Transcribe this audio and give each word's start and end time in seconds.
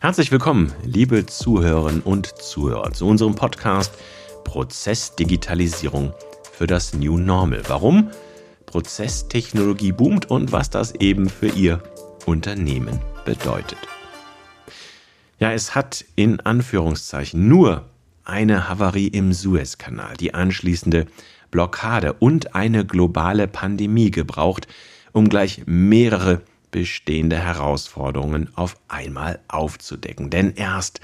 Herzlich 0.00 0.30
willkommen, 0.30 0.72
liebe 0.84 1.26
Zuhörerinnen 1.26 2.02
und 2.02 2.28
Zuhörer, 2.28 2.92
zu 2.92 3.04
unserem 3.04 3.34
Podcast 3.34 3.92
Prozessdigitalisierung 4.44 6.12
für 6.52 6.68
das 6.68 6.94
New 6.94 7.18
Normal. 7.18 7.62
Warum 7.66 8.08
Prozesstechnologie 8.66 9.90
boomt 9.90 10.30
und 10.30 10.52
was 10.52 10.70
das 10.70 10.94
eben 10.94 11.28
für 11.28 11.48
Ihr 11.48 11.82
Unternehmen 12.26 13.00
bedeutet. 13.24 13.80
Ja, 15.40 15.50
es 15.50 15.74
hat 15.74 16.04
in 16.14 16.38
Anführungszeichen 16.38 17.48
nur 17.48 17.84
eine 18.22 18.68
Havarie 18.68 19.08
im 19.08 19.32
Suezkanal, 19.32 20.16
die 20.16 20.32
anschließende 20.32 21.06
Blockade 21.50 22.12
und 22.12 22.54
eine 22.54 22.86
globale 22.86 23.48
Pandemie 23.48 24.12
gebraucht, 24.12 24.68
um 25.10 25.28
gleich 25.28 25.62
mehrere 25.66 26.42
bestehende 26.70 27.38
Herausforderungen 27.38 28.48
auf 28.54 28.76
einmal 28.88 29.40
aufzudecken. 29.48 30.30
Denn 30.30 30.54
erst 30.54 31.00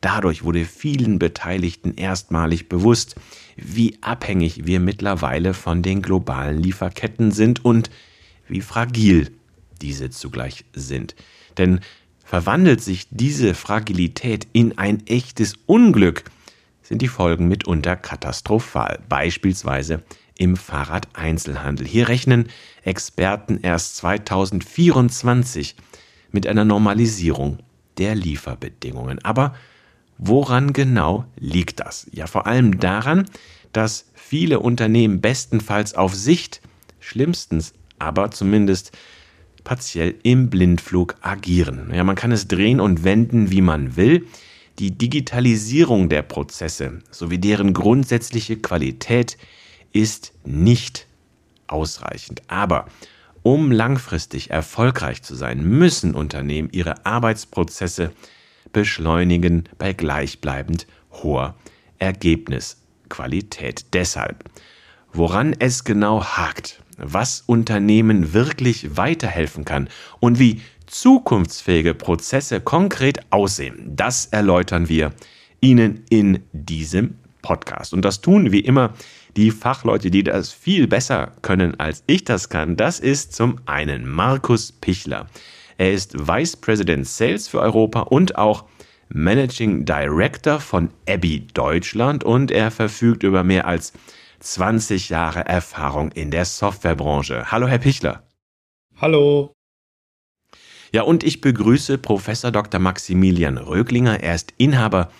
dadurch 0.00 0.44
wurde 0.44 0.64
vielen 0.64 1.18
Beteiligten 1.18 1.94
erstmalig 1.94 2.68
bewusst, 2.68 3.16
wie 3.56 3.98
abhängig 4.02 4.66
wir 4.66 4.80
mittlerweile 4.80 5.54
von 5.54 5.82
den 5.82 6.02
globalen 6.02 6.58
Lieferketten 6.58 7.30
sind 7.30 7.64
und 7.64 7.90
wie 8.48 8.60
fragil 8.60 9.30
diese 9.80 10.10
zugleich 10.10 10.64
sind. 10.72 11.14
Denn 11.56 11.80
verwandelt 12.24 12.80
sich 12.80 13.06
diese 13.10 13.54
Fragilität 13.54 14.46
in 14.52 14.78
ein 14.78 15.06
echtes 15.06 15.54
Unglück, 15.66 16.24
sind 16.82 17.00
die 17.00 17.08
Folgen 17.08 17.48
mitunter 17.48 17.96
katastrophal. 17.96 19.00
Beispielsweise 19.08 20.02
im 20.36 20.56
Fahrradeinzelhandel. 20.56 21.86
Hier 21.86 22.08
rechnen 22.08 22.48
Experten 22.82 23.58
erst 23.62 23.96
2024 23.96 25.76
mit 26.32 26.46
einer 26.46 26.64
Normalisierung 26.64 27.58
der 27.98 28.14
Lieferbedingungen. 28.14 29.24
Aber 29.24 29.54
woran 30.18 30.72
genau 30.72 31.24
liegt 31.36 31.80
das? 31.80 32.06
Ja, 32.12 32.26
vor 32.26 32.46
allem 32.46 32.78
daran, 32.78 33.26
dass 33.72 34.10
viele 34.14 34.60
Unternehmen 34.60 35.20
bestenfalls 35.20 35.94
auf 35.94 36.14
Sicht, 36.14 36.60
schlimmstens 37.00 37.74
aber 37.98 38.30
zumindest 38.30 38.92
partiell 39.62 40.14
im 40.22 40.50
Blindflug 40.50 41.16
agieren. 41.22 41.90
Ja, 41.92 42.04
man 42.04 42.16
kann 42.16 42.32
es 42.32 42.48
drehen 42.48 42.80
und 42.80 43.04
wenden, 43.04 43.50
wie 43.50 43.62
man 43.62 43.96
will. 43.96 44.26
Die 44.78 44.90
Digitalisierung 44.90 46.08
der 46.08 46.22
Prozesse 46.22 47.00
sowie 47.10 47.38
deren 47.38 47.72
grundsätzliche 47.72 48.56
Qualität 48.56 49.38
ist 49.94 50.34
nicht 50.44 51.06
ausreichend. 51.66 52.42
Aber 52.48 52.86
um 53.42 53.72
langfristig 53.72 54.50
erfolgreich 54.50 55.22
zu 55.22 55.34
sein, 55.34 55.64
müssen 55.64 56.14
Unternehmen 56.14 56.68
ihre 56.72 57.06
Arbeitsprozesse 57.06 58.12
beschleunigen 58.72 59.64
bei 59.78 59.94
gleichbleibend 59.94 60.86
hoher 61.12 61.54
Ergebnisqualität. 61.98 63.86
Deshalb, 63.94 64.44
woran 65.12 65.54
es 65.58 65.84
genau 65.84 66.24
hakt, 66.24 66.82
was 66.96 67.42
Unternehmen 67.46 68.32
wirklich 68.32 68.96
weiterhelfen 68.96 69.64
kann 69.64 69.88
und 70.20 70.38
wie 70.38 70.60
zukunftsfähige 70.86 71.94
Prozesse 71.94 72.60
konkret 72.60 73.20
aussehen, 73.30 73.92
das 73.96 74.26
erläutern 74.26 74.88
wir 74.88 75.12
Ihnen 75.60 76.04
in 76.10 76.42
diesem 76.52 77.16
Podcast. 77.42 77.92
Und 77.92 78.04
das 78.04 78.20
tun 78.20 78.52
wie 78.52 78.60
immer 78.60 78.94
die 79.36 79.50
Fachleute, 79.50 80.10
die 80.10 80.22
das 80.22 80.52
viel 80.52 80.86
besser 80.86 81.32
können, 81.42 81.78
als 81.78 82.04
ich 82.06 82.24
das 82.24 82.48
kann. 82.48 82.76
Das 82.76 83.00
ist 83.00 83.34
zum 83.34 83.60
einen 83.66 84.08
Markus 84.08 84.72
Pichler. 84.72 85.26
Er 85.76 85.92
ist 85.92 86.28
Vice 86.28 86.56
President 86.56 87.06
Sales 87.06 87.48
für 87.48 87.60
Europa 87.60 88.00
und 88.00 88.36
auch 88.36 88.64
Managing 89.08 89.84
Director 89.84 90.60
von 90.60 90.90
Abbey 91.08 91.46
Deutschland 91.52 92.24
und 92.24 92.50
er 92.50 92.70
verfügt 92.70 93.22
über 93.22 93.44
mehr 93.44 93.66
als 93.66 93.92
20 94.40 95.08
Jahre 95.08 95.46
Erfahrung 95.46 96.12
in 96.12 96.30
der 96.30 96.44
Softwarebranche. 96.44 97.50
Hallo, 97.50 97.66
Herr 97.66 97.78
Pichler. 97.78 98.22
Hallo. 98.96 99.52
Ja, 100.92 101.02
und 101.02 101.24
ich 101.24 101.40
begrüße 101.40 101.98
Professor 101.98 102.52
Dr. 102.52 102.80
Maximilian 102.80 103.58
Röglinger. 103.58 104.20
Er 104.22 104.36
ist 104.36 104.52
Inhaber 104.58 105.10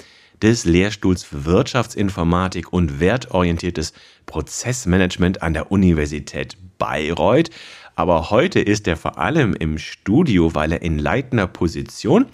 des 0.45 0.67
Lehrstuhls 0.67 1.25
für 1.25 1.47
Wirtschaftsinformatik 1.47 2.71
und 2.71 3.01
wertorientiertes 3.01 3.95
Prozessmanagement 4.27 5.41
an 5.41 5.55
der 5.55 5.73
Universität 5.73 6.59
Bayreuth. 6.77 7.49
Aber 7.97 8.29
heute 8.29 8.61
ist 8.61 8.87
er 8.87 8.99
vor 8.99 9.17
allem 9.19 9.55
im 9.55 9.79
Studio, 9.79 10.55
weil 10.55 10.73
er 10.73 10.83
in 10.83 10.99
leitender 10.99 11.47
Position 11.47 12.27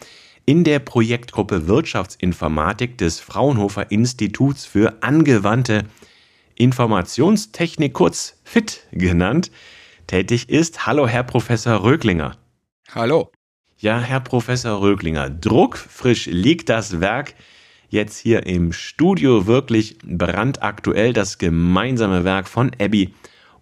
in 0.45 0.65
der 0.65 0.81
Projektgruppe 0.81 1.69
Wirtschaftsinformatik 1.69 2.99
des 2.99 3.21
Fraunhofer 3.21 3.93
Instituts 3.93 4.67
für 4.67 5.05
angewandte 5.05 5.85
Informationstechnik, 6.57 7.93
kurz 7.93 8.41
FIT 8.43 8.89
genannt, 8.91 9.53
tätig 10.09 10.49
ist. 10.49 10.85
Hallo, 10.85 11.07
Herr 11.07 11.23
Professor 11.23 11.85
Röglinger. 11.85 12.37
Hallo. 12.93 13.31
Ja, 13.79 14.01
Herr 14.01 14.21
Professor 14.21 14.81
Röglinger, 14.81 15.31
druckfrisch 15.31 16.27
liegt 16.27 16.69
das 16.69 17.01
Werk 17.01 17.37
jetzt 17.91 18.19
hier 18.19 18.47
im 18.47 18.73
Studio 18.73 19.47
wirklich 19.47 19.99
brandaktuell 20.03 21.13
das 21.13 21.39
gemeinsame 21.39 22.25
Werk 22.25 22.49
von 22.49 22.71
Abby 22.81 23.13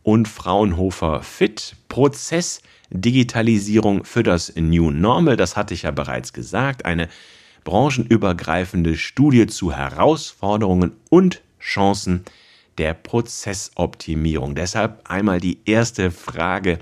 und 0.03 0.28
Fraunhofer 0.28 1.22
Fit 1.22 1.75
Prozess 1.89 2.62
Digitalisierung 2.91 4.05
für 4.05 4.22
das 4.22 4.55
New 4.56 4.91
Normal. 4.91 5.37
Das 5.37 5.56
hatte 5.56 5.75
ich 5.75 5.83
ja 5.83 5.91
bereits 5.91 6.33
gesagt. 6.33 6.84
Eine 6.84 7.09
branchenübergreifende 7.65 8.97
Studie 8.97 9.47
zu 9.47 9.72
Herausforderungen 9.72 10.93
und 11.10 11.43
Chancen 11.60 12.25
der 12.78 12.95
Prozessoptimierung. 12.95 14.55
Deshalb 14.55 15.10
einmal 15.10 15.41
die 15.41 15.59
erste 15.65 16.10
Frage 16.10 16.78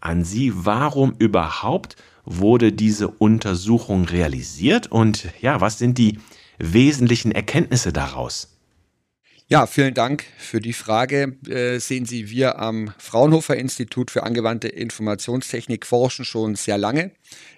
an 0.00 0.24
Sie. 0.24 0.52
Warum 0.54 1.14
überhaupt 1.18 1.96
wurde 2.24 2.72
diese 2.72 3.08
Untersuchung 3.08 4.04
realisiert? 4.04 4.90
Und 4.90 5.28
ja, 5.40 5.60
was 5.60 5.78
sind 5.78 5.98
die 5.98 6.18
wesentlichen 6.58 7.32
Erkenntnisse 7.32 7.92
daraus? 7.92 8.48
Ja, 9.46 9.66
vielen 9.66 9.92
Dank 9.92 10.24
für 10.38 10.60
die 10.60 10.72
Frage. 10.72 11.36
Äh, 11.46 11.78
sehen 11.78 12.06
Sie, 12.06 12.30
wir 12.30 12.58
am 12.58 12.94
Fraunhofer 12.96 13.56
Institut 13.56 14.10
für 14.10 14.22
angewandte 14.22 14.68
Informationstechnik 14.68 15.84
forschen 15.84 16.24
schon 16.24 16.54
sehr 16.54 16.78
lange 16.78 17.10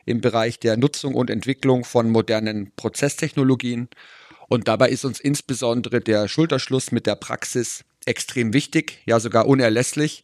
im 0.05 0.21
Bereich 0.21 0.59
der 0.59 0.77
Nutzung 0.77 1.15
und 1.15 1.31
Entwicklung 1.31 1.85
von 1.85 2.11
modernen 2.11 2.73
Prozesstechnologien. 2.75 3.89
Und 4.49 4.67
dabei 4.67 4.89
ist 4.89 5.05
uns 5.05 5.21
insbesondere 5.21 6.01
der 6.01 6.27
Schulterschluss 6.27 6.91
mit 6.91 7.07
der 7.07 7.15
Praxis 7.15 7.85
extrem 8.05 8.53
wichtig, 8.53 8.99
ja 9.07 9.21
sogar 9.21 9.47
unerlässlich. 9.47 10.23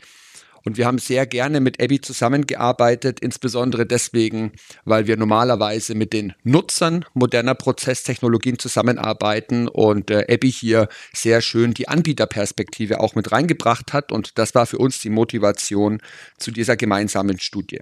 Und 0.64 0.76
wir 0.76 0.86
haben 0.86 0.98
sehr 0.98 1.26
gerne 1.26 1.60
mit 1.60 1.82
Abby 1.82 2.00
zusammengearbeitet, 2.00 3.20
insbesondere 3.20 3.86
deswegen, 3.86 4.52
weil 4.84 5.06
wir 5.06 5.16
normalerweise 5.16 5.94
mit 5.94 6.12
den 6.12 6.34
Nutzern 6.44 7.04
moderner 7.14 7.54
Prozesstechnologien 7.54 8.58
zusammenarbeiten 8.58 9.68
und 9.68 10.10
äh, 10.10 10.26
Abby 10.28 10.50
hier 10.50 10.88
sehr 11.12 11.40
schön 11.40 11.74
die 11.74 11.88
Anbieterperspektive 11.88 13.00
auch 13.00 13.14
mit 13.14 13.32
reingebracht 13.32 13.92
hat. 13.92 14.12
Und 14.12 14.38
das 14.38 14.54
war 14.54 14.66
für 14.66 14.78
uns 14.78 15.00
die 15.00 15.10
Motivation 15.10 16.00
zu 16.38 16.50
dieser 16.50 16.76
gemeinsamen 16.76 17.38
Studie. 17.38 17.80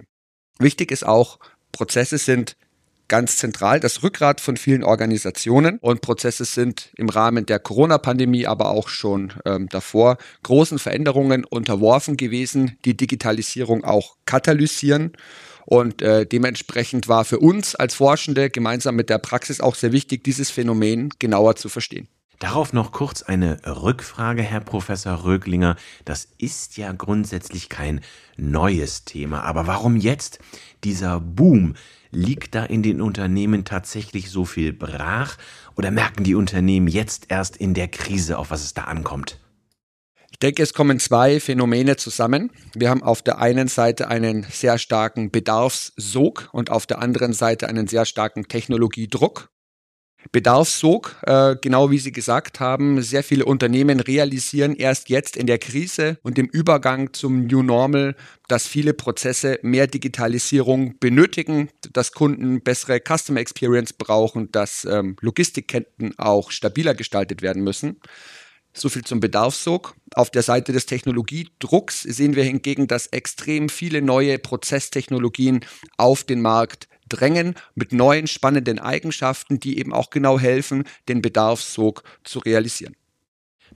Wichtig 0.59 0.91
ist 0.91 1.05
auch, 1.05 1.39
Prozesse 1.71 2.17
sind 2.17 2.55
ganz 3.11 3.35
zentral, 3.35 3.81
das 3.81 4.03
Rückgrat 4.03 4.39
von 4.39 4.55
vielen 4.55 4.85
Organisationen 4.85 5.79
und 5.79 5.99
Prozesse 5.99 6.45
sind 6.45 6.91
im 6.95 7.09
Rahmen 7.09 7.45
der 7.45 7.59
Corona-Pandemie, 7.59 8.47
aber 8.47 8.69
auch 8.69 8.87
schon 8.87 9.33
ähm, 9.43 9.67
davor 9.67 10.17
großen 10.43 10.79
Veränderungen 10.79 11.43
unterworfen 11.43 12.15
gewesen, 12.15 12.77
die 12.85 12.95
Digitalisierung 12.95 13.83
auch 13.83 14.15
katalysieren. 14.25 15.11
Und 15.65 16.01
äh, 16.01 16.25
dementsprechend 16.25 17.09
war 17.09 17.25
für 17.25 17.39
uns 17.39 17.75
als 17.75 17.95
Forschende 17.95 18.49
gemeinsam 18.49 18.95
mit 18.95 19.09
der 19.09 19.17
Praxis 19.17 19.59
auch 19.59 19.75
sehr 19.75 19.91
wichtig, 19.91 20.23
dieses 20.23 20.49
Phänomen 20.49 21.09
genauer 21.19 21.57
zu 21.57 21.67
verstehen. 21.67 22.07
Darauf 22.39 22.71
noch 22.71 22.93
kurz 22.93 23.23
eine 23.23 23.59
Rückfrage, 23.65 24.41
Herr 24.41 24.61
Professor 24.61 25.25
Röglinger. 25.25 25.75
Das 26.05 26.29
ist 26.37 26.77
ja 26.77 26.93
grundsätzlich 26.93 27.67
kein 27.67 27.99
neues 28.37 29.03
Thema, 29.03 29.43
aber 29.43 29.67
warum 29.67 29.97
jetzt 29.97 30.39
dieser 30.85 31.19
Boom 31.19 31.75
Liegt 32.11 32.55
da 32.55 32.65
in 32.65 32.83
den 32.83 33.01
Unternehmen 33.01 33.63
tatsächlich 33.63 34.29
so 34.29 34.43
viel 34.43 34.73
brach 34.73 35.37
oder 35.77 35.91
merken 35.91 36.23
die 36.23 36.35
Unternehmen 36.35 36.87
jetzt 36.87 37.27
erst 37.29 37.55
in 37.55 37.73
der 37.73 37.87
Krise, 37.87 38.37
auf 38.37 38.51
was 38.51 38.63
es 38.63 38.73
da 38.73 38.83
ankommt? 38.83 39.39
Ich 40.31 40.39
denke, 40.39 40.63
es 40.63 40.73
kommen 40.73 40.99
zwei 40.99 41.39
Phänomene 41.39 41.97
zusammen. 41.97 42.51
Wir 42.73 42.89
haben 42.89 43.03
auf 43.03 43.21
der 43.21 43.39
einen 43.39 43.67
Seite 43.67 44.07
einen 44.07 44.43
sehr 44.43 44.77
starken 44.77 45.29
Bedarfssog 45.29 46.49
und 46.51 46.71
auf 46.71 46.85
der 46.85 46.99
anderen 46.99 47.33
Seite 47.33 47.69
einen 47.69 47.87
sehr 47.87 48.05
starken 48.05 48.47
Technologiedruck. 48.47 49.50
Bedarfssog, 50.31 51.17
äh, 51.23 51.55
genau 51.61 51.91
wie 51.91 51.97
Sie 51.97 52.11
gesagt 52.11 52.59
haben, 52.59 53.01
sehr 53.01 53.23
viele 53.23 53.45
Unternehmen 53.45 53.99
realisieren 53.99 54.75
erst 54.75 55.09
jetzt 55.09 55.35
in 55.35 55.47
der 55.47 55.57
Krise 55.57 56.19
und 56.23 56.37
im 56.39 56.47
Übergang 56.47 57.13
zum 57.13 57.47
New 57.47 57.63
Normal, 57.63 58.15
dass 58.47 58.67
viele 58.67 58.93
Prozesse 58.93 59.59
mehr 59.61 59.87
Digitalisierung 59.87 60.97
benötigen, 60.99 61.69
dass 61.93 62.11
Kunden 62.11 62.61
bessere 62.61 62.99
Customer 62.99 63.39
Experience 63.39 63.93
brauchen, 63.93 64.51
dass 64.51 64.85
ähm, 64.85 65.15
Logistikketten 65.21 66.17
auch 66.17 66.51
stabiler 66.51 66.93
gestaltet 66.93 67.41
werden 67.41 67.63
müssen. 67.63 67.99
So 68.73 68.87
viel 68.87 69.03
zum 69.03 69.19
Bedarfssog. 69.19 69.95
Auf 70.13 70.29
der 70.29 70.43
Seite 70.43 70.71
des 70.71 70.85
Technologiedrucks 70.85 72.03
sehen 72.03 72.35
wir 72.35 72.43
hingegen, 72.43 72.87
dass 72.87 73.07
extrem 73.07 73.67
viele 73.67 74.01
neue 74.01 74.39
Prozesstechnologien 74.39 75.65
auf 75.97 76.23
den 76.23 76.41
Markt 76.41 76.87
drängen 77.11 77.55
mit 77.75 77.93
neuen 77.93 78.27
spannenden 78.27 78.79
Eigenschaften, 78.79 79.59
die 79.59 79.77
eben 79.77 79.93
auch 79.93 80.09
genau 80.09 80.39
helfen, 80.39 80.83
den 81.07 81.21
Bedarfssog 81.21 82.03
zu 82.23 82.39
realisieren. 82.39 82.95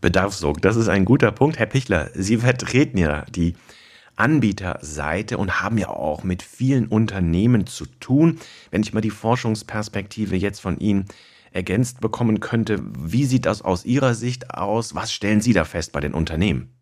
Bedarfssog, 0.01 0.61
das 0.61 0.75
ist 0.75 0.89
ein 0.89 1.05
guter 1.05 1.31
Punkt. 1.31 1.57
Herr 1.57 1.65
Pichler, 1.65 2.09
Sie 2.13 2.37
vertreten 2.37 2.97
ja 2.97 3.25
die 3.29 3.55
Anbieterseite 4.15 5.37
und 5.37 5.61
haben 5.61 5.77
ja 5.77 5.89
auch 5.89 6.23
mit 6.23 6.43
vielen 6.43 6.87
Unternehmen 6.87 7.67
zu 7.67 7.85
tun. 7.99 8.39
Wenn 8.71 8.83
ich 8.83 8.93
mal 8.93 9.01
die 9.01 9.09
Forschungsperspektive 9.09 10.35
jetzt 10.35 10.59
von 10.59 10.79
Ihnen 10.79 11.05
ergänzt 11.51 12.01
bekommen 12.01 12.39
könnte, 12.39 12.81
wie 12.97 13.25
sieht 13.25 13.45
das 13.45 13.61
aus 13.61 13.85
Ihrer 13.85 14.13
Sicht 14.13 14.53
aus? 14.53 14.95
Was 14.95 15.13
stellen 15.13 15.41
Sie 15.41 15.53
da 15.53 15.63
fest 15.63 15.91
bei 15.91 16.01
den 16.01 16.13
Unternehmen? 16.13 16.74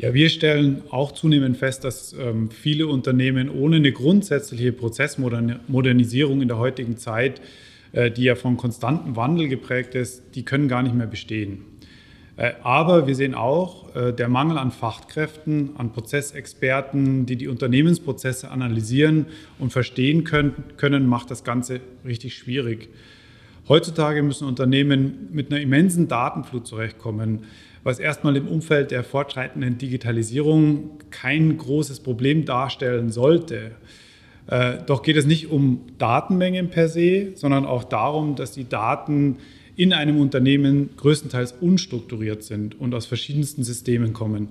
Ja, 0.00 0.14
wir 0.14 0.30
stellen 0.30 0.80
auch 0.88 1.12
zunehmend 1.12 1.58
fest, 1.58 1.84
dass 1.84 2.14
ähm, 2.14 2.48
viele 2.50 2.86
Unternehmen 2.86 3.50
ohne 3.50 3.76
eine 3.76 3.92
grundsätzliche 3.92 4.72
Prozessmodernisierung 4.72 6.40
in 6.40 6.48
der 6.48 6.56
heutigen 6.56 6.96
Zeit, 6.96 7.42
äh, 7.92 8.10
die 8.10 8.22
ja 8.22 8.34
von 8.34 8.56
konstantem 8.56 9.14
Wandel 9.16 9.48
geprägt 9.48 9.94
ist, 9.94 10.22
die 10.34 10.42
können 10.42 10.68
gar 10.68 10.82
nicht 10.82 10.94
mehr 10.94 11.06
bestehen. 11.06 11.66
Äh, 12.38 12.52
aber 12.62 13.08
wir 13.08 13.14
sehen 13.14 13.34
auch, 13.34 13.94
äh, 13.94 14.14
der 14.14 14.30
Mangel 14.30 14.56
an 14.56 14.70
Fachkräften, 14.70 15.76
an 15.76 15.92
Prozessexperten, 15.92 17.26
die 17.26 17.36
die 17.36 17.48
Unternehmensprozesse 17.48 18.50
analysieren 18.50 19.26
und 19.58 19.70
verstehen 19.70 20.24
können, 20.24 20.54
können 20.78 21.08
macht 21.08 21.30
das 21.30 21.44
Ganze 21.44 21.82
richtig 22.06 22.38
schwierig. 22.38 22.88
Heutzutage 23.68 24.22
müssen 24.22 24.48
Unternehmen 24.48 25.28
mit 25.30 25.52
einer 25.52 25.60
immensen 25.60 26.08
Datenflut 26.08 26.66
zurechtkommen 26.66 27.40
was 27.82 27.98
erstmal 27.98 28.36
im 28.36 28.46
Umfeld 28.48 28.90
der 28.90 29.04
fortschreitenden 29.04 29.78
Digitalisierung 29.78 30.98
kein 31.10 31.56
großes 31.56 32.00
Problem 32.00 32.44
darstellen 32.44 33.10
sollte. 33.10 33.72
Äh, 34.46 34.78
doch 34.86 35.02
geht 35.02 35.16
es 35.16 35.26
nicht 35.26 35.50
um 35.50 35.82
Datenmengen 35.98 36.70
per 36.70 36.88
se, 36.88 37.32
sondern 37.34 37.64
auch 37.64 37.84
darum, 37.84 38.36
dass 38.36 38.52
die 38.52 38.68
Daten 38.68 39.38
in 39.76 39.92
einem 39.92 40.20
Unternehmen 40.20 40.90
größtenteils 40.96 41.54
unstrukturiert 41.60 42.42
sind 42.42 42.78
und 42.78 42.94
aus 42.94 43.06
verschiedensten 43.06 43.64
Systemen 43.64 44.12
kommen. 44.12 44.48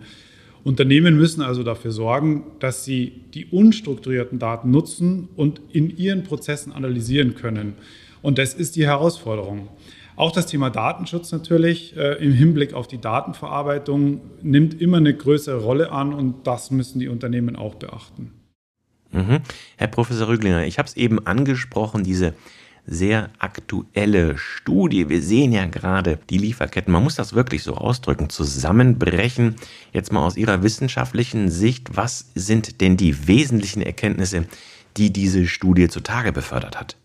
Unternehmen 0.63 1.17
müssen 1.17 1.41
also 1.41 1.63
dafür 1.63 1.91
sorgen, 1.91 2.43
dass 2.59 2.83
sie 2.83 3.21
die 3.33 3.45
unstrukturierten 3.45 4.39
Daten 4.39 4.71
nutzen 4.71 5.29
und 5.35 5.61
in 5.71 5.95
ihren 5.95 6.23
Prozessen 6.23 6.73
analysieren 6.73 7.35
können. 7.35 7.73
Und 8.21 8.37
das 8.37 8.53
ist 8.53 8.75
die 8.75 8.85
Herausforderung. 8.85 9.69
Auch 10.19 10.33
das 10.33 10.48
Thema 10.48 10.69
Datenschutz 10.69 11.31
natürlich 11.31 11.95
äh, 11.95 12.21
im 12.21 12.33
Hinblick 12.33 12.74
auf 12.74 12.89
die 12.89 13.00
Datenverarbeitung 13.00 14.19
nimmt 14.42 14.81
immer 14.81 14.98
eine 14.98 15.16
größere 15.16 15.62
Rolle 15.62 15.94
an 15.94 16.13
und 16.13 16.45
das 16.45 16.71
müssen 16.71 17.00
die 17.00 17.07
Unternehmen 17.07 17.56
auch 17.56 17.75
beachten. 17.75 18.33
Mhm. 19.12 19.39
Herr 19.77 19.88
Professor 19.88 20.27
Rüglinger, 20.27 20.66
ich 20.66 20.77
habe 20.77 20.89
es 20.89 20.98
eben 20.98 21.25
angesprochen, 21.25 22.04
diese 22.04 22.33
sehr 22.86 23.30
aktuelle 23.39 24.38
Studie. 24.38 25.07
Wir 25.07 25.21
sehen 25.21 25.54
ja 25.54 25.68
gerade 25.68 26.19
die 26.30 26.38
Lieferketten, 26.38 26.92
man 26.92 27.04
muss 27.04 27.16
das 27.16 27.31
wirklich 27.31 27.63
so 27.63 27.75
ausdrücken, 27.75 28.30
zusammenbrechen. 28.30 29.56
Jetzt 29.94 30.12
mal 30.12 30.25
aus 30.25 30.36
Ihrer 30.36 30.63
wissenschaftlichen 30.63 31.50
Sicht, 31.50 31.95
was 31.95 32.30
sind 32.36 32.81
denn 32.81 32.98
die 32.98 33.30
wesentlichen 33.30 33.81
Erkenntnisse, 33.81 34.48
die 34.98 35.13
diese 35.13 35.48
Studie 35.48 35.88
zutage 35.88 36.33
befördert 36.33 36.77
hat? 36.77 36.98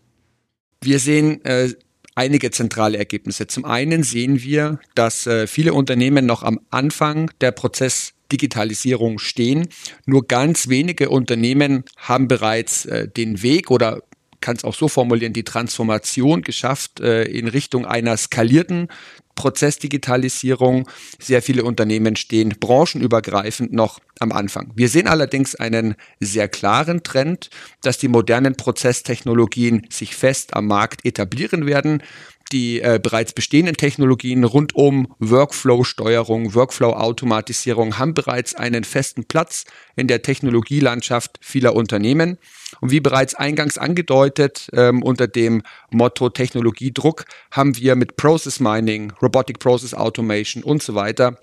Wir 0.81 0.99
sehen 0.99 1.43
äh, 1.45 1.69
einige 2.15 2.49
zentrale 2.51 2.97
Ergebnisse. 2.97 3.47
Zum 3.47 3.65
einen 3.65 4.03
sehen 4.03 4.41
wir, 4.41 4.79
dass 4.95 5.27
äh, 5.27 5.47
viele 5.47 5.73
Unternehmen 5.73 6.25
noch 6.25 6.43
am 6.43 6.59
Anfang 6.69 7.29
der 7.41 7.51
Prozessdigitalisierung 7.51 9.19
stehen. 9.19 9.67
Nur 10.05 10.25
ganz 10.25 10.69
wenige 10.69 11.09
Unternehmen 11.09 11.83
haben 11.97 12.27
bereits 12.27 12.85
äh, 12.85 13.07
den 13.07 13.43
Weg 13.43 13.69
oder 13.69 14.01
kann 14.41 14.55
es 14.55 14.63
auch 14.63 14.75
so 14.75 14.87
formulieren, 14.87 15.33
die 15.33 15.43
Transformation 15.43 16.41
geschafft 16.41 16.99
äh, 16.99 17.23
in 17.23 17.47
Richtung 17.47 17.85
einer 17.85 18.15
skalierten 18.15 18.89
Prozessdigitalisierung. 19.35 20.89
Sehr 21.19 21.41
viele 21.41 21.63
Unternehmen 21.63 22.15
stehen 22.15 22.55
branchenübergreifend 22.59 23.73
noch 23.73 23.99
am 24.19 24.31
Anfang. 24.31 24.71
Wir 24.75 24.89
sehen 24.89 25.07
allerdings 25.07 25.55
einen 25.55 25.95
sehr 26.19 26.47
klaren 26.47 27.03
Trend, 27.03 27.49
dass 27.81 27.97
die 27.97 28.07
modernen 28.07 28.55
Prozesstechnologien 28.55 29.87
sich 29.89 30.15
fest 30.15 30.53
am 30.53 30.67
Markt 30.67 31.05
etablieren 31.05 31.65
werden 31.65 32.01
die 32.51 32.81
äh, 32.81 32.99
bereits 33.01 33.33
bestehenden 33.33 33.75
Technologien 33.75 34.43
rund 34.43 34.75
um 34.75 35.13
Workflow-Steuerung, 35.19 36.53
Workflow-Automatisierung 36.53 37.97
haben 37.97 38.13
bereits 38.13 38.55
einen 38.55 38.83
festen 38.83 39.25
Platz 39.25 39.65
in 39.95 40.07
der 40.07 40.21
Technologielandschaft 40.21 41.39
vieler 41.41 41.75
Unternehmen. 41.75 42.37
Und 42.81 42.91
wie 42.91 42.99
bereits 42.99 43.35
eingangs 43.35 43.77
angedeutet, 43.77 44.69
ähm, 44.73 45.01
unter 45.01 45.27
dem 45.27 45.63
Motto 45.89 46.29
Technologiedruck 46.29 47.25
haben 47.51 47.77
wir 47.77 47.95
mit 47.95 48.15
Process 48.17 48.59
Mining, 48.59 49.11
Robotic 49.21 49.59
Process 49.59 49.93
Automation 49.93 50.63
und 50.63 50.83
so 50.83 50.95
weiter 50.95 51.37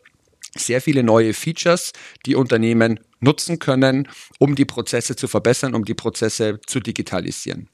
sehr 0.57 0.81
viele 0.81 1.03
neue 1.03 1.33
Features, 1.33 1.93
die 2.27 2.35
Unternehmen 2.35 3.01
nutzen 3.21 3.59
können, 3.59 4.09
um 4.39 4.55
die 4.55 4.65
Prozesse 4.65 5.17
zu 5.17 5.29
verbessern, 5.29 5.75
um 5.75 5.85
die 5.85 5.95
Prozesse 5.95 6.61
zu 6.67 6.81
digitalisieren. 6.81 7.69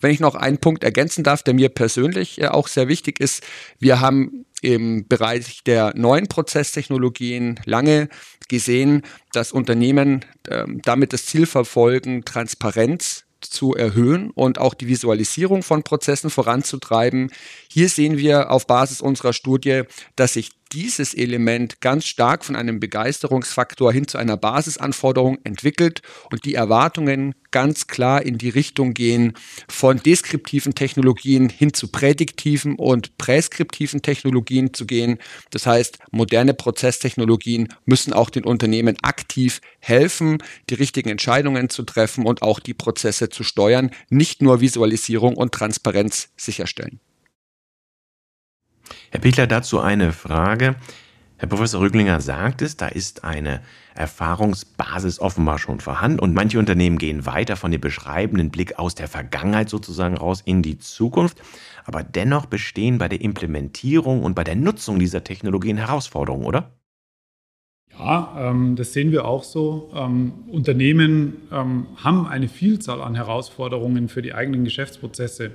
Wenn 0.00 0.10
ich 0.10 0.20
noch 0.20 0.34
einen 0.34 0.58
Punkt 0.58 0.84
ergänzen 0.84 1.24
darf, 1.24 1.42
der 1.42 1.54
mir 1.54 1.68
persönlich 1.68 2.40
äh, 2.40 2.48
auch 2.48 2.68
sehr 2.68 2.88
wichtig 2.88 3.20
ist, 3.20 3.42
wir 3.78 4.00
haben 4.00 4.46
im 4.62 5.06
Bereich 5.06 5.62
der 5.64 5.92
neuen 5.96 6.28
Prozesstechnologien 6.28 7.60
lange 7.64 8.08
gesehen, 8.48 9.02
dass 9.32 9.52
Unternehmen 9.52 10.24
ähm, 10.48 10.80
damit 10.82 11.12
das 11.12 11.26
Ziel 11.26 11.46
verfolgen, 11.46 12.24
Transparenz 12.24 13.24
zu 13.40 13.74
erhöhen 13.74 14.30
und 14.30 14.58
auch 14.58 14.74
die 14.74 14.88
Visualisierung 14.88 15.62
von 15.62 15.82
Prozessen 15.82 16.30
voranzutreiben. 16.30 17.30
Hier 17.70 17.88
sehen 17.88 18.16
wir 18.16 18.50
auf 18.50 18.66
Basis 18.66 19.00
unserer 19.00 19.32
Studie, 19.32 19.82
dass 20.16 20.32
sich 20.34 20.50
dieses 20.72 21.14
Element 21.14 21.80
ganz 21.80 22.06
stark 22.06 22.44
von 22.44 22.56
einem 22.56 22.80
Begeisterungsfaktor 22.80 23.92
hin 23.92 24.08
zu 24.08 24.18
einer 24.18 24.36
Basisanforderung 24.36 25.38
entwickelt 25.44 26.02
und 26.30 26.44
die 26.44 26.54
Erwartungen 26.54 27.34
ganz 27.50 27.86
klar 27.86 28.22
in 28.22 28.38
die 28.38 28.48
Richtung 28.48 28.92
gehen 28.92 29.32
von 29.68 29.98
deskriptiven 29.98 30.74
Technologien 30.74 31.48
hin 31.48 31.72
zu 31.72 31.88
prädiktiven 31.88 32.74
und 32.74 33.16
präskriptiven 33.16 34.02
Technologien 34.02 34.74
zu 34.74 34.86
gehen. 34.86 35.18
Das 35.50 35.66
heißt, 35.66 35.98
moderne 36.10 36.54
Prozesstechnologien 36.54 37.68
müssen 37.84 38.12
auch 38.12 38.30
den 38.30 38.44
Unternehmen 38.44 38.96
aktiv 39.02 39.60
helfen, 39.78 40.42
die 40.68 40.74
richtigen 40.74 41.08
Entscheidungen 41.08 41.70
zu 41.70 41.84
treffen 41.84 42.26
und 42.26 42.42
auch 42.42 42.60
die 42.60 42.74
Prozesse 42.74 43.30
zu 43.30 43.44
steuern, 43.44 43.90
nicht 44.10 44.42
nur 44.42 44.60
Visualisierung 44.60 45.36
und 45.36 45.52
Transparenz 45.52 46.28
sicherstellen. 46.36 47.00
Herr 49.16 49.22
Pichler, 49.22 49.46
dazu 49.46 49.80
eine 49.80 50.12
Frage. 50.12 50.76
Herr 51.38 51.48
Professor 51.48 51.80
Rüglinger 51.80 52.20
sagt 52.20 52.60
es, 52.60 52.76
da 52.76 52.86
ist 52.86 53.24
eine 53.24 53.62
Erfahrungsbasis 53.94 55.20
offenbar 55.20 55.58
schon 55.58 55.80
vorhanden 55.80 56.20
und 56.20 56.34
manche 56.34 56.58
Unternehmen 56.58 56.98
gehen 56.98 57.24
weiter 57.24 57.56
von 57.56 57.70
dem 57.70 57.80
beschreibenden 57.80 58.50
Blick 58.50 58.78
aus 58.78 58.94
der 58.94 59.08
Vergangenheit 59.08 59.70
sozusagen 59.70 60.18
raus 60.18 60.42
in 60.44 60.60
die 60.60 60.76
Zukunft. 60.76 61.38
Aber 61.86 62.02
dennoch 62.02 62.44
bestehen 62.44 62.98
bei 62.98 63.08
der 63.08 63.22
Implementierung 63.22 64.22
und 64.22 64.34
bei 64.34 64.44
der 64.44 64.54
Nutzung 64.54 64.98
dieser 64.98 65.24
Technologien 65.24 65.78
Herausforderungen, 65.78 66.44
oder? 66.44 66.72
Ja, 67.98 68.50
ähm, 68.50 68.76
das 68.76 68.92
sehen 68.92 69.12
wir 69.12 69.24
auch 69.24 69.44
so. 69.44 69.90
Ähm, 69.94 70.44
Unternehmen 70.48 71.48
ähm, 71.50 71.86
haben 71.96 72.26
eine 72.26 72.48
Vielzahl 72.48 73.00
an 73.00 73.14
Herausforderungen 73.14 74.10
für 74.10 74.20
die 74.20 74.34
eigenen 74.34 74.64
Geschäftsprozesse. 74.64 75.52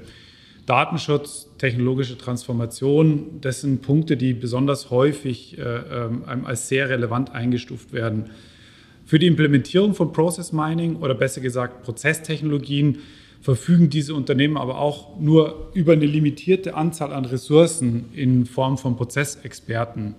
Datenschutz, 0.66 1.51
technologische 1.62 2.18
Transformation, 2.18 3.40
das 3.40 3.62
sind 3.62 3.84
Punkte, 3.84 4.18
die 4.18 4.34
besonders 4.34 4.90
häufig 4.90 5.60
äh, 5.60 5.62
ähm, 5.62 6.24
als 6.44 6.68
sehr 6.68 6.90
relevant 6.90 7.36
eingestuft 7.36 7.94
werden. 7.94 8.32
Für 9.06 9.20
die 9.20 9.28
Implementierung 9.28 9.94
von 9.94 10.12
Process 10.12 10.54
Mining 10.54 10.96
oder 10.96 11.14
besser 11.14 11.40
gesagt 11.40 11.84
Prozesstechnologien 11.84 12.98
verfügen 13.42 13.92
diese 13.92 14.16
Unternehmen 14.16 14.58
aber 14.58 14.80
auch 14.80 15.20
nur 15.20 15.70
über 15.76 15.94
eine 15.94 16.08
limitierte 16.08 16.74
Anzahl 16.74 17.14
an 17.14 17.26
Ressourcen 17.26 18.06
in 18.14 18.48
Form 18.48 18.80
von 18.80 18.96
Prozessexperten. 18.96 20.16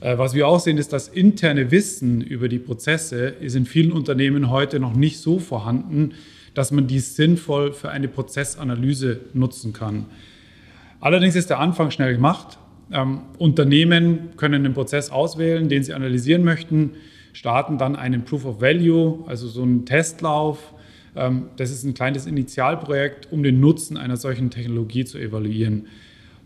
Äh, 0.00 0.18
was 0.18 0.34
wir 0.34 0.48
auch 0.48 0.58
sehen, 0.58 0.78
ist, 0.78 0.92
dass 0.92 1.06
interne 1.06 1.70
Wissen 1.70 2.22
über 2.22 2.48
die 2.48 2.58
Prozesse 2.58 3.26
ist 3.28 3.54
in 3.54 3.66
vielen 3.66 3.92
Unternehmen 3.92 4.50
heute 4.50 4.80
noch 4.80 4.96
nicht 4.96 5.20
so 5.20 5.38
vorhanden, 5.38 6.14
dass 6.54 6.72
man 6.72 6.88
die 6.88 6.98
sinnvoll 6.98 7.72
für 7.72 7.90
eine 7.90 8.08
Prozessanalyse 8.08 9.20
nutzen 9.32 9.72
kann. 9.72 10.06
Allerdings 11.06 11.36
ist 11.36 11.50
der 11.50 11.60
Anfang 11.60 11.92
schnell 11.92 12.14
gemacht. 12.14 12.58
Ähm, 12.90 13.20
Unternehmen 13.38 14.30
können 14.36 14.64
den 14.64 14.74
Prozess 14.74 15.10
auswählen, 15.10 15.68
den 15.68 15.84
sie 15.84 15.94
analysieren 15.94 16.42
möchten, 16.42 16.94
starten 17.32 17.78
dann 17.78 17.94
einen 17.94 18.24
Proof 18.24 18.44
of 18.44 18.60
Value, 18.60 19.22
also 19.28 19.46
so 19.46 19.62
einen 19.62 19.86
Testlauf. 19.86 20.74
Ähm, 21.14 21.50
das 21.58 21.70
ist 21.70 21.84
ein 21.84 21.94
kleines 21.94 22.26
Initialprojekt, 22.26 23.30
um 23.30 23.44
den 23.44 23.60
Nutzen 23.60 23.96
einer 23.96 24.16
solchen 24.16 24.50
Technologie 24.50 25.04
zu 25.04 25.16
evaluieren. 25.18 25.86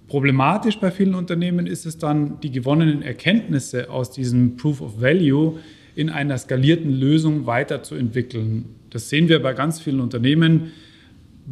Problematisch 0.09 0.79
bei 0.79 0.91
vielen 0.91 1.15
Unternehmen 1.15 1.67
ist 1.67 1.87
es 1.87 1.97
dann, 1.97 2.39
die 2.41 2.51
gewonnenen 2.51 3.01
Erkenntnisse 3.01 3.89
aus 3.89 4.11
diesem 4.11 4.57
Proof 4.57 4.83
of 4.83 5.01
Value 5.01 5.59
in 5.95 6.11
einer 6.11 6.37
skalierten 6.37 6.93
Lösung 6.93 7.47
weiterzuentwickeln. 7.47 8.67
Das 8.91 9.09
sehen 9.09 9.31
wir 9.31 9.41
bei 9.41 9.55
ganz 9.55 9.81
vielen 9.81 10.01
Unternehmen. 10.01 10.73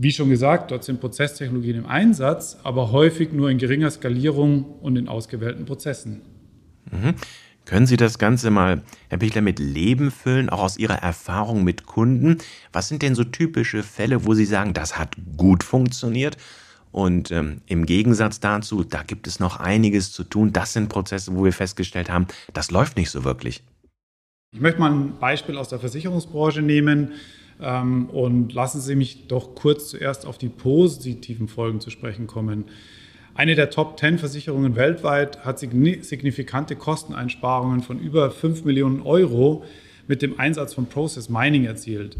Wie 0.00 0.12
schon 0.12 0.30
gesagt, 0.30 0.70
dort 0.70 0.84
sind 0.84 1.00
Prozesstechnologien 1.00 1.78
im 1.78 1.86
Einsatz, 1.86 2.56
aber 2.62 2.92
häufig 2.92 3.32
nur 3.32 3.50
in 3.50 3.58
geringer 3.58 3.90
Skalierung 3.90 4.64
und 4.80 4.94
in 4.94 5.08
ausgewählten 5.08 5.64
Prozessen. 5.64 6.22
Mhm. 6.92 7.14
Können 7.64 7.86
Sie 7.88 7.96
das 7.96 8.16
Ganze 8.16 8.52
mal, 8.52 8.82
Herr 9.08 9.18
Pichler, 9.18 9.42
mit 9.42 9.58
Leben 9.58 10.12
füllen, 10.12 10.50
auch 10.50 10.60
aus 10.60 10.76
Ihrer 10.76 11.02
Erfahrung 11.02 11.64
mit 11.64 11.86
Kunden? 11.86 12.38
Was 12.72 12.86
sind 12.86 13.02
denn 13.02 13.16
so 13.16 13.24
typische 13.24 13.82
Fälle, 13.82 14.24
wo 14.24 14.34
Sie 14.34 14.44
sagen, 14.44 14.72
das 14.72 15.00
hat 15.00 15.16
gut 15.36 15.64
funktioniert? 15.64 16.36
Und 16.92 17.32
ähm, 17.32 17.60
im 17.66 17.84
Gegensatz 17.84 18.38
dazu, 18.38 18.84
da 18.84 19.02
gibt 19.02 19.26
es 19.26 19.40
noch 19.40 19.58
einiges 19.58 20.12
zu 20.12 20.22
tun. 20.22 20.52
Das 20.52 20.74
sind 20.74 20.88
Prozesse, 20.90 21.34
wo 21.34 21.44
wir 21.44 21.52
festgestellt 21.52 22.08
haben, 22.08 22.28
das 22.54 22.70
läuft 22.70 22.96
nicht 22.96 23.10
so 23.10 23.24
wirklich. 23.24 23.64
Ich 24.52 24.60
möchte 24.60 24.78
mal 24.78 24.92
ein 24.92 25.18
Beispiel 25.18 25.58
aus 25.58 25.68
der 25.68 25.80
Versicherungsbranche 25.80 26.62
nehmen 26.62 27.14
und 27.58 28.52
lassen 28.52 28.80
Sie 28.80 28.94
mich 28.94 29.26
doch 29.26 29.54
kurz 29.54 29.88
zuerst 29.88 30.26
auf 30.26 30.38
die 30.38 30.48
positiven 30.48 31.48
Folgen 31.48 31.80
zu 31.80 31.90
sprechen 31.90 32.26
kommen. 32.26 32.66
Eine 33.34 33.54
der 33.54 33.70
Top 33.70 33.98
10 33.98 34.18
Versicherungen 34.18 34.74
weltweit 34.74 35.44
hat 35.44 35.60
signifikante 35.60 36.74
Kosteneinsparungen 36.74 37.82
von 37.82 38.00
über 38.00 38.30
5 38.32 38.64
Millionen 38.64 39.00
Euro 39.02 39.64
mit 40.08 40.22
dem 40.22 40.40
Einsatz 40.40 40.74
von 40.74 40.86
Process 40.86 41.28
Mining 41.28 41.64
erzielt. 41.64 42.16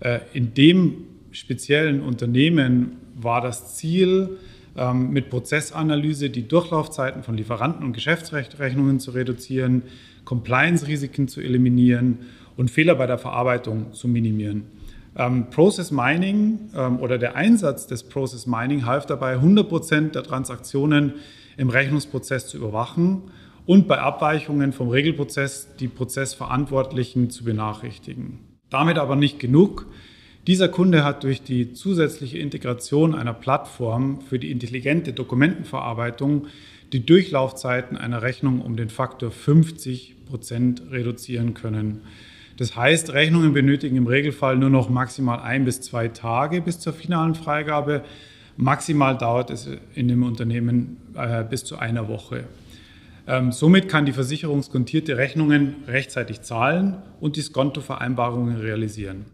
Äh, 0.00 0.20
in 0.32 0.54
dem 0.54 1.04
speziellen 1.30 2.00
Unternehmen 2.00 2.96
war 3.14 3.42
das 3.42 3.76
Ziel, 3.76 4.38
ähm, 4.74 5.10
mit 5.10 5.28
Prozessanalyse 5.28 6.30
die 6.30 6.48
Durchlaufzeiten 6.48 7.22
von 7.22 7.36
Lieferanten 7.36 7.84
und 7.84 7.92
Geschäftsrechnungen 7.92 9.00
zu 9.00 9.10
reduzieren, 9.10 9.82
Compliance-Risiken 10.24 11.28
zu 11.28 11.42
eliminieren 11.42 12.20
und 12.56 12.70
Fehler 12.70 12.94
bei 12.94 13.06
der 13.06 13.18
Verarbeitung 13.18 13.92
zu 13.92 14.08
minimieren. 14.08 14.64
Ähm, 15.16 15.50
Process 15.50 15.90
Mining 15.90 16.70
ähm, 16.74 16.98
oder 17.00 17.18
der 17.18 17.36
Einsatz 17.36 17.86
des 17.86 18.02
Process 18.04 18.46
Mining 18.46 18.86
half 18.86 19.06
dabei, 19.06 19.32
100 19.34 19.68
Prozent 19.68 20.14
der 20.14 20.22
Transaktionen 20.22 21.14
im 21.56 21.68
Rechnungsprozess 21.68 22.48
zu 22.48 22.56
überwachen 22.56 23.30
und 23.66 23.88
bei 23.88 23.98
Abweichungen 23.98 24.72
vom 24.72 24.88
Regelprozess 24.88 25.76
die 25.76 25.88
Prozessverantwortlichen 25.88 27.30
zu 27.30 27.44
benachrichtigen. 27.44 28.40
Damit 28.70 28.98
aber 28.98 29.16
nicht 29.16 29.38
genug. 29.38 29.86
Dieser 30.46 30.68
Kunde 30.68 31.04
hat 31.04 31.22
durch 31.22 31.42
die 31.42 31.72
zusätzliche 31.72 32.38
Integration 32.38 33.14
einer 33.14 33.34
Plattform 33.34 34.20
für 34.22 34.38
die 34.38 34.50
intelligente 34.50 35.12
Dokumentenverarbeitung 35.12 36.46
die 36.92 37.06
Durchlaufzeiten 37.06 37.96
einer 37.96 38.22
Rechnung 38.22 38.60
um 38.60 38.76
den 38.76 38.88
Faktor 38.88 39.30
50 39.30 40.26
Prozent 40.26 40.82
reduzieren 40.90 41.54
können. 41.54 42.02
Das 42.62 42.76
heißt, 42.76 43.12
Rechnungen 43.12 43.52
benötigen 43.52 43.96
im 43.96 44.06
Regelfall 44.06 44.56
nur 44.56 44.70
noch 44.70 44.88
maximal 44.88 45.40
ein 45.40 45.64
bis 45.64 45.80
zwei 45.80 46.06
Tage 46.06 46.60
bis 46.60 46.78
zur 46.78 46.92
finalen 46.92 47.34
Freigabe. 47.34 48.04
Maximal 48.56 49.18
dauert 49.18 49.50
es 49.50 49.68
in 49.96 50.06
dem 50.06 50.22
Unternehmen 50.22 50.98
äh, 51.16 51.42
bis 51.42 51.64
zu 51.64 51.76
einer 51.76 52.06
Woche. 52.06 52.44
Ähm, 53.26 53.50
somit 53.50 53.88
kann 53.88 54.06
die 54.06 54.12
Versicherung 54.12 54.62
skontierte 54.62 55.16
Rechnungen 55.16 55.74
rechtzeitig 55.88 56.42
zahlen 56.42 56.98
und 57.18 57.34
die 57.34 57.40
Skontovereinbarungen 57.40 58.58
realisieren. 58.58 59.24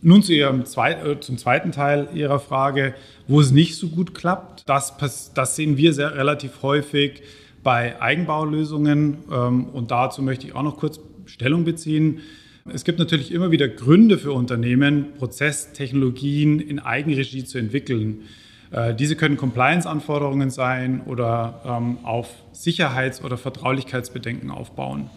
Nun 0.00 0.24
zu 0.24 0.32
ihrem 0.32 0.64
zweit, 0.64 1.06
äh, 1.06 1.20
zum 1.20 1.38
zweiten 1.38 1.70
Teil 1.70 2.08
Ihrer 2.14 2.40
Frage, 2.40 2.94
wo 3.28 3.40
es 3.40 3.52
nicht 3.52 3.76
so 3.76 3.90
gut 3.90 4.12
klappt. 4.12 4.68
Das, 4.68 4.94
das 5.32 5.54
sehen 5.54 5.76
wir 5.76 5.92
sehr 5.92 6.16
relativ 6.16 6.62
häufig 6.62 7.22
bei 7.62 8.02
Eigenbaulösungen 8.02 9.18
ähm, 9.30 9.66
und 9.66 9.92
dazu 9.92 10.20
möchte 10.20 10.48
ich 10.48 10.56
auch 10.56 10.64
noch 10.64 10.78
kurz 10.78 10.98
Stellung 11.26 11.62
beziehen. 11.62 12.22
Es 12.70 12.84
gibt 12.84 13.00
natürlich 13.00 13.32
immer 13.32 13.50
wieder 13.50 13.66
Gründe 13.68 14.18
für 14.18 14.32
Unternehmen, 14.32 15.14
Prozesstechnologien 15.18 16.60
in 16.60 16.78
Eigenregie 16.78 17.44
zu 17.44 17.58
entwickeln. 17.58 18.20
Äh, 18.70 18.94
diese 18.94 19.16
können 19.16 19.36
Compliance-Anforderungen 19.36 20.48
sein 20.50 21.00
oder 21.06 21.60
ähm, 21.66 21.98
auf 22.04 22.28
Sicherheits- 22.52 23.24
oder 23.24 23.36
Vertraulichkeitsbedenken 23.36 24.50
aufbauen. 24.50 25.10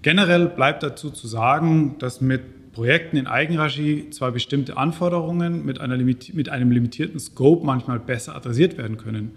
Generell 0.00 0.46
bleibt 0.46 0.82
dazu 0.82 1.10
zu 1.10 1.28
sagen, 1.28 1.96
dass 1.98 2.22
mit 2.22 2.72
Projekten 2.72 3.18
in 3.18 3.26
Eigenregie 3.26 4.08
zwar 4.08 4.32
bestimmte 4.32 4.78
Anforderungen 4.78 5.66
mit, 5.66 5.80
mit 6.32 6.48
einem 6.48 6.70
limitierten 6.70 7.20
Scope 7.20 7.66
manchmal 7.66 7.98
besser 7.98 8.34
adressiert 8.34 8.78
werden 8.78 8.96
können. 8.96 9.32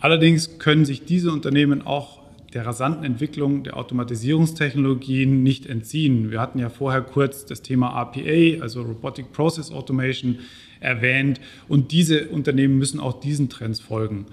Allerdings 0.00 0.58
können 0.58 0.84
sich 0.84 1.04
diese 1.04 1.30
Unternehmen 1.30 1.86
auch 1.86 2.19
der 2.52 2.66
rasanten 2.66 3.04
Entwicklung 3.04 3.62
der 3.62 3.76
Automatisierungstechnologien 3.76 5.42
nicht 5.42 5.66
entziehen. 5.66 6.30
Wir 6.30 6.40
hatten 6.40 6.58
ja 6.58 6.68
vorher 6.68 7.02
kurz 7.02 7.46
das 7.46 7.62
Thema 7.62 7.88
RPA, 7.90 8.62
also 8.62 8.82
Robotic 8.82 9.32
Process 9.32 9.70
Automation, 9.70 10.38
erwähnt 10.80 11.40
und 11.68 11.92
diese 11.92 12.28
Unternehmen 12.28 12.78
müssen 12.78 13.00
auch 13.00 13.20
diesen 13.20 13.48
Trends 13.48 13.80
folgen. 13.80 14.26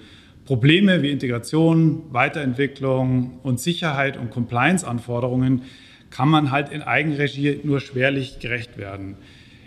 Probleme 0.46 1.02
wie 1.02 1.12
Integration, 1.12 2.04
Weiterentwicklung 2.12 3.40
und 3.44 3.60
Sicherheit 3.60 4.18
und 4.18 4.32
Compliance-Anforderungen 4.32 5.64
kann 6.10 6.30
man 6.30 6.52
halt 6.52 6.70
in 6.70 6.82
Eigenregie 6.82 7.60
nur 7.64 7.82
schwerlich 7.82 8.40
gerecht 8.40 8.78
werden. 8.78 9.18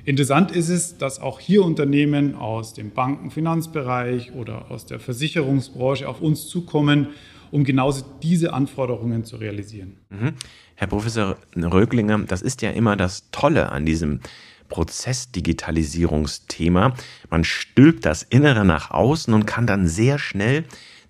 Interessant 0.07 0.51
ist 0.51 0.71
es, 0.71 0.97
dass 0.97 1.21
auch 1.21 1.39
hier 1.39 1.63
Unternehmen 1.63 2.35
aus 2.35 2.73
dem 2.73 2.91
Bankenfinanzbereich 2.93 4.33
oder 4.33 4.71
aus 4.71 4.87
der 4.87 4.99
Versicherungsbranche 4.99 6.09
auf 6.09 6.23
uns 6.23 6.49
zukommen 6.49 7.09
um 7.51 7.65
genauso 7.65 8.05
diese 8.23 8.53
Anforderungen 8.53 9.25
zu 9.25 9.37
realisieren. 9.37 9.97
Mhm. 10.11 10.35
Herr 10.77 10.87
Professor 10.87 11.37
Röglinger, 11.57 12.21
das 12.21 12.43
ist 12.43 12.63
ja 12.63 12.71
immer 12.71 12.95
das 12.97 13.31
Tolle 13.31 13.71
an 13.71 13.85
diesem 13.85 14.21
Prozessdigitalisierungsthema. 14.69 16.95
Man 17.29 17.45
stülpt 17.45 18.07
das 18.07 18.23
Innere 18.23 18.65
nach 18.65 18.91
außen 18.91 19.35
und 19.35 19.47
kann 19.47 19.67
dann 19.67 19.87
sehr 19.87 20.19
schnell 20.19 20.65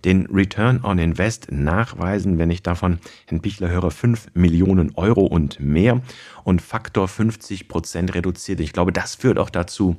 den 0.04 0.26
Return 0.26 0.82
on 0.82 0.98
Invest 0.98 1.52
nachweisen, 1.52 2.38
wenn 2.38 2.50
ich 2.50 2.62
davon 2.62 2.98
Herrn 3.26 3.42
Pichler 3.42 3.68
höre, 3.68 3.90
5 3.90 4.28
Millionen 4.34 4.92
Euro 4.96 5.26
und 5.26 5.60
mehr 5.60 6.00
und 6.42 6.62
Faktor 6.62 7.06
50 7.06 7.68
Prozent 7.68 8.14
reduziert. 8.14 8.60
Ich 8.60 8.72
glaube, 8.72 8.92
das 8.92 9.14
führt 9.14 9.38
auch 9.38 9.50
dazu, 9.50 9.98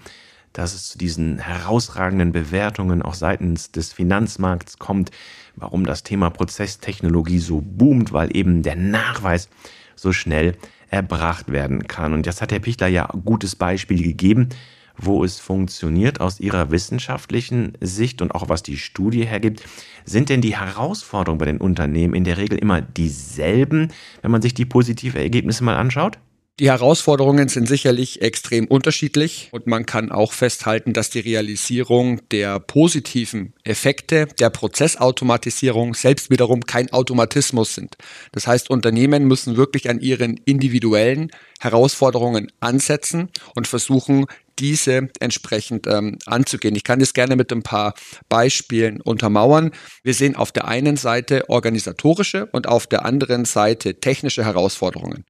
dass 0.54 0.74
es 0.74 0.90
zu 0.90 0.98
diesen 0.98 1.40
herausragenden 1.40 2.32
Bewertungen 2.32 3.02
auch 3.02 3.14
seitens 3.14 3.72
des 3.72 3.94
Finanzmarkts 3.94 4.78
kommt, 4.78 5.12
warum 5.56 5.86
das 5.86 6.04
Thema 6.04 6.30
Prozesstechnologie 6.30 7.40
so 7.40 7.62
boomt, 7.62 8.14
weil 8.14 8.36
eben 8.36 8.64
der 8.64 8.76
Nachweis 8.76 9.50
so 9.96 10.12
schnell 10.12 10.58
erbracht 10.90 11.52
werden 11.52 11.88
kann. 11.88 12.14
Und 12.14 12.28
das 12.28 12.42
hat 12.42 12.52
Herr 12.52 12.60
Pichler 12.60 12.88
ja 12.88 13.10
ein 13.10 13.24
gutes 13.24 13.56
Beispiel 13.56 14.04
gegeben, 14.04 14.50
wo 14.98 15.24
es 15.24 15.40
funktioniert 15.40 16.20
aus 16.20 16.40
Ihrer 16.40 16.70
wissenschaftlichen 16.70 17.78
Sicht 17.80 18.22
und 18.22 18.36
auch 18.36 18.50
was 18.50 18.62
die 18.62 18.78
Studie 18.78 19.26
hergibt. 19.26 19.64
Sind 20.06 20.30
denn 20.30 20.42
die 20.42 20.58
Herausforderungen 20.58 21.40
bei 21.40 21.46
den 21.46 21.60
Unternehmen 21.60 22.14
in 22.14 22.24
der 22.24 22.38
Regel 22.38 22.58
immer 22.58 22.82
dieselben, 22.82 23.90
wenn 24.22 24.32
man 24.32 24.42
sich 24.42 24.54
die 24.54 24.66
positiven 24.66 25.22
Ergebnisse 25.22 25.64
mal 25.64 25.78
anschaut? 25.78 26.20
Die 26.62 26.70
Herausforderungen 26.70 27.50
sind 27.50 27.68
sicherlich 27.68 28.22
extrem 28.22 28.68
unterschiedlich 28.68 29.50
und 29.52 29.66
man 29.66 29.88
kann 29.88 30.12
auch 30.12 30.32
festhalten, 30.32 30.94
dass 30.94 31.10
die 31.10 31.22
Realisierung 31.22 32.22
der 32.30 32.60
positiven 32.60 33.56
Effekte 33.64 34.28
der 34.40 34.52
Prozessautomatisierung 34.52 35.96
selbst 35.96 36.30
wiederum 36.30 36.64
kein 36.68 36.94
Automatismus 36.94 37.74
sind. 37.74 37.98
Das 38.32 38.46
heißt, 38.46 38.70
Unternehmen 38.70 39.26
müssen 39.26 39.58
wirklich 39.58 39.90
an 39.90 40.02
ihren 40.02 40.38
individuellen 40.46 41.32
Herausforderungen 41.60 42.52
ansetzen 42.60 43.30
und 43.56 43.68
versuchen, 43.68 44.28
diese 44.60 45.10
entsprechend 45.20 45.88
ähm, 45.88 46.20
anzugehen. 46.28 46.76
Ich 46.76 46.84
kann 46.84 47.00
das 47.00 47.16
gerne 47.16 47.36
mit 47.36 47.52
ein 47.52 47.64
paar 47.64 47.96
Beispielen 48.30 49.02
untermauern. 49.02 49.72
Wir 50.04 50.14
sehen 50.14 50.36
auf 50.36 50.52
der 50.52 50.68
einen 50.68 50.96
Seite 50.96 51.50
organisatorische 51.50 52.46
und 52.52 52.68
auf 52.68 52.86
der 52.86 53.04
anderen 53.04 53.46
Seite 53.46 54.00
technische 54.00 54.46
Herausforderungen. 54.46 55.26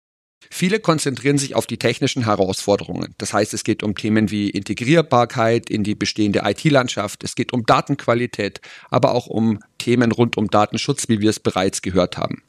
Viele 0.54 0.82
konzentrieren 0.82 1.38
sich 1.38 1.56
auf 1.56 1.66
die 1.66 1.78
technischen 1.78 2.26
Herausforderungen. 2.26 3.16
Das 3.18 3.34
heißt, 3.34 3.54
es 3.54 3.64
geht 3.64 3.84
um 3.84 3.96
Themen 3.96 4.32
wie 4.32 4.50
Integrierbarkeit 4.50 5.70
in 5.70 5.86
die 5.86 5.96
bestehende 5.96 6.42
IT-Landschaft, 6.44 7.24
es 7.24 7.36
geht 7.36 7.54
um 7.54 7.66
Datenqualität, 7.66 8.60
aber 8.90 9.16
auch 9.16 9.28
um 9.28 9.60
Themen 9.78 10.12
rund 10.12 10.38
um 10.38 10.50
Datenschutz, 10.50 11.08
wie 11.08 11.22
wir 11.22 11.30
es 11.30 11.40
bereits 11.40 11.82
gehört 11.82 12.18
haben. 12.18 12.44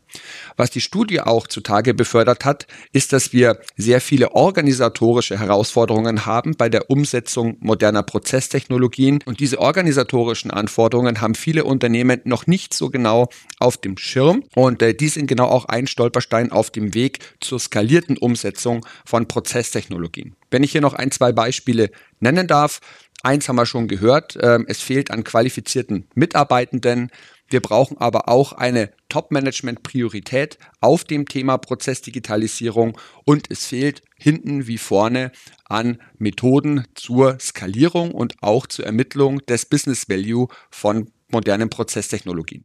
Was 0.57 0.71
die 0.71 0.81
Studie 0.81 1.21
auch 1.21 1.47
zutage 1.47 1.95
befördert 1.95 2.45
hat, 2.45 2.66
ist, 2.92 3.12
dass 3.12 3.33
wir 3.33 3.59
sehr 3.76 4.00
viele 4.00 4.33
organisatorische 4.33 5.38
Herausforderungen 5.38 6.26
haben 6.26 6.57
bei 6.57 6.69
der 6.69 6.90
Umsetzung 6.90 7.57
moderner 7.61 8.02
Prozesstechnologien. 8.02 9.21
Und 9.25 9.40
diese 9.40 9.59
organisatorischen 9.59 10.50
Anforderungen 10.50 11.21
haben 11.21 11.35
viele 11.35 11.64
Unternehmen 11.64 12.21
noch 12.25 12.47
nicht 12.47 12.75
so 12.75 12.90
genau 12.90 13.28
auf 13.59 13.76
dem 13.76 13.97
Schirm. 13.97 14.45
Und 14.54 14.83
äh, 14.83 14.95
die 14.95 15.09
sind 15.09 15.26
genau 15.26 15.47
auch 15.47 15.66
ein 15.66 15.87
Stolperstein 15.87 16.52
auf 16.52 16.71
dem 16.71 16.95
Weg 16.95 17.19
zur 17.40 17.59
skalierten 17.59 18.19
Umsetzung 18.19 18.85
von 19.04 19.28
Prozesstechnologien. 19.28 20.37
Wenn 20.50 20.62
ich 20.62 20.73
hier 20.73 20.81
noch 20.81 20.95
ein, 20.95 21.11
zwei 21.11 21.33
Beispiele 21.33 21.90
nennen 22.21 22.47
darf, 22.47 22.81
Eins 23.25 23.49
haben 23.49 23.57
wir 23.57 23.66
schon 23.66 23.87
gehört, 23.87 24.37
ähm, 24.40 24.64
es 24.69 24.81
fehlt 24.83 25.12
an 25.12 25.23
qualifizierten 25.23 26.09
Mitarbeitenden. 26.14 27.11
Wir 27.52 27.61
brauchen 27.61 27.99
aber 27.99 28.30
auch 28.30 28.54
eine 28.54 28.90
Top-Management-Priorität 29.11 30.56
auf 30.80 31.04
dem 31.04 31.26
Thema 31.26 31.59
Prozessdigitalisierung 31.59 32.99
und 33.26 33.50
es 33.50 33.66
fehlt 33.66 34.00
hinten 34.16 34.66
wie 34.66 34.78
vorne 34.78 35.32
an 35.66 35.99
Methoden 36.16 36.87
zur 36.94 37.38
Skalierung 37.38 38.12
und 38.12 38.37
auch 38.40 38.66
zur 38.66 38.87
Ermittlung 38.87 39.44
des 39.44 39.66
Business 39.66 40.09
Value 40.09 40.49
von 40.71 41.11
modernen 41.30 41.68
Prozesstechnologien. 41.68 42.64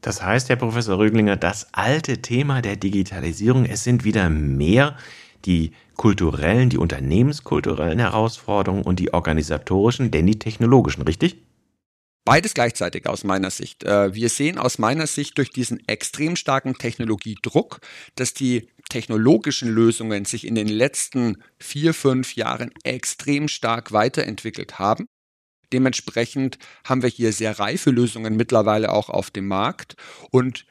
Das 0.00 0.20
heißt, 0.20 0.48
Herr 0.48 0.56
Professor 0.56 0.98
Rüglinger, 0.98 1.36
das 1.36 1.72
alte 1.72 2.20
Thema 2.22 2.60
der 2.60 2.74
Digitalisierung, 2.74 3.66
es 3.66 3.84
sind 3.84 4.02
wieder 4.02 4.28
mehr 4.30 4.96
die 5.44 5.74
kulturellen, 5.96 6.70
die 6.70 6.78
unternehmenskulturellen 6.78 8.00
Herausforderungen 8.00 8.82
und 8.82 8.98
die 8.98 9.14
organisatorischen, 9.14 10.10
denn 10.10 10.26
die 10.26 10.40
technologischen, 10.40 11.02
richtig? 11.02 11.40
Beides 12.24 12.54
gleichzeitig 12.54 13.06
aus 13.06 13.24
meiner 13.24 13.50
Sicht. 13.50 13.82
Äh, 13.82 14.14
wir 14.14 14.28
sehen 14.28 14.58
aus 14.58 14.78
meiner 14.78 15.08
Sicht 15.08 15.38
durch 15.38 15.50
diesen 15.50 15.86
extrem 15.88 16.36
starken 16.36 16.74
Technologiedruck, 16.74 17.80
dass 18.14 18.32
die 18.32 18.68
technologischen 18.88 19.68
Lösungen 19.68 20.24
sich 20.24 20.46
in 20.46 20.54
den 20.54 20.68
letzten 20.68 21.42
vier, 21.58 21.94
fünf 21.94 22.36
Jahren 22.36 22.70
extrem 22.84 23.48
stark 23.48 23.90
weiterentwickelt 23.90 24.78
haben. 24.78 25.06
Dementsprechend 25.72 26.58
haben 26.84 27.02
wir 27.02 27.08
hier 27.08 27.32
sehr 27.32 27.58
reife 27.58 27.90
Lösungen 27.90 28.36
mittlerweile 28.36 28.92
auch 28.92 29.08
auf 29.08 29.30
dem 29.30 29.48
Markt 29.48 29.96
und 30.30 30.66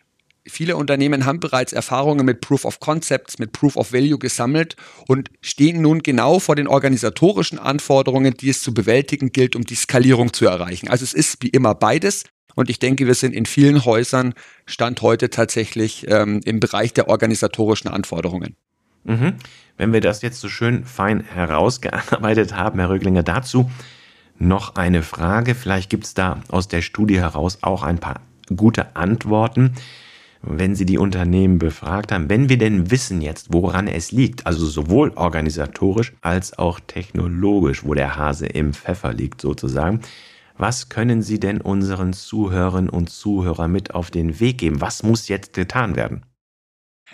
Viele 0.47 0.75
Unternehmen 0.75 1.25
haben 1.25 1.39
bereits 1.39 1.71
Erfahrungen 1.71 2.25
mit 2.25 2.41
Proof 2.41 2.65
of 2.65 2.79
Concepts, 2.79 3.37
mit 3.37 3.51
Proof 3.51 3.75
of 3.75 3.93
Value 3.93 4.17
gesammelt 4.17 4.75
und 5.07 5.29
stehen 5.41 5.81
nun 5.81 6.01
genau 6.01 6.39
vor 6.39 6.55
den 6.55 6.67
organisatorischen 6.67 7.59
Anforderungen, 7.59 8.33
die 8.33 8.49
es 8.49 8.61
zu 8.61 8.73
bewältigen 8.73 9.31
gilt, 9.31 9.55
um 9.55 9.63
die 9.63 9.75
Skalierung 9.75 10.33
zu 10.33 10.47
erreichen. 10.47 10.87
Also 10.87 11.03
es 11.03 11.13
ist 11.13 11.43
wie 11.43 11.49
immer 11.49 11.75
beides. 11.75 12.23
Und 12.55 12.69
ich 12.69 12.79
denke, 12.79 13.05
wir 13.05 13.13
sind 13.13 13.33
in 13.33 13.45
vielen 13.45 13.85
Häusern 13.85 14.33
Stand 14.65 15.01
heute 15.03 15.29
tatsächlich 15.29 16.07
ähm, 16.09 16.41
im 16.43 16.59
Bereich 16.59 16.91
der 16.93 17.07
organisatorischen 17.07 17.89
Anforderungen. 17.89 18.55
Mhm. 19.03 19.35
Wenn 19.77 19.93
wir 19.93 20.01
das 20.01 20.21
jetzt 20.21 20.39
so 20.39 20.49
schön 20.49 20.85
fein 20.85 21.23
herausgearbeitet 21.23 22.55
haben, 22.55 22.79
Herr 22.79 22.89
Röglinger, 22.89 23.23
dazu 23.23 23.69
noch 24.37 24.75
eine 24.75 25.03
Frage. 25.03 25.53
Vielleicht 25.53 25.89
gibt 25.91 26.05
es 26.05 26.13
da 26.15 26.41
aus 26.49 26.67
der 26.67 26.81
Studie 26.81 27.19
heraus 27.19 27.59
auch 27.61 27.83
ein 27.83 27.99
paar 27.99 28.21
gute 28.55 28.95
Antworten 28.95 29.73
wenn 30.41 30.75
Sie 30.75 30.85
die 30.85 30.97
Unternehmen 30.97 31.59
befragt 31.59 32.11
haben, 32.11 32.29
wenn 32.29 32.49
wir 32.49 32.57
denn 32.57 32.91
wissen 32.91 33.21
jetzt, 33.21 33.53
woran 33.53 33.87
es 33.87 34.11
liegt, 34.11 34.47
also 34.47 34.65
sowohl 34.65 35.11
organisatorisch 35.15 36.13
als 36.21 36.57
auch 36.57 36.79
technologisch, 36.79 37.83
wo 37.83 37.93
der 37.93 38.15
Hase 38.15 38.47
im 38.47 38.73
Pfeffer 38.73 39.13
liegt 39.13 39.41
sozusagen, 39.41 40.01
was 40.57 40.89
können 40.89 41.21
Sie 41.21 41.39
denn 41.39 41.61
unseren 41.61 42.13
Zuhörern 42.13 42.89
und 42.89 43.09
Zuhörern 43.09 43.71
mit 43.71 43.95
auf 43.95 44.11
den 44.11 44.39
Weg 44.39 44.59
geben? 44.59 44.81
Was 44.81 45.03
muss 45.03 45.27
jetzt 45.27 45.53
getan 45.53 45.95
werden? 45.95 46.23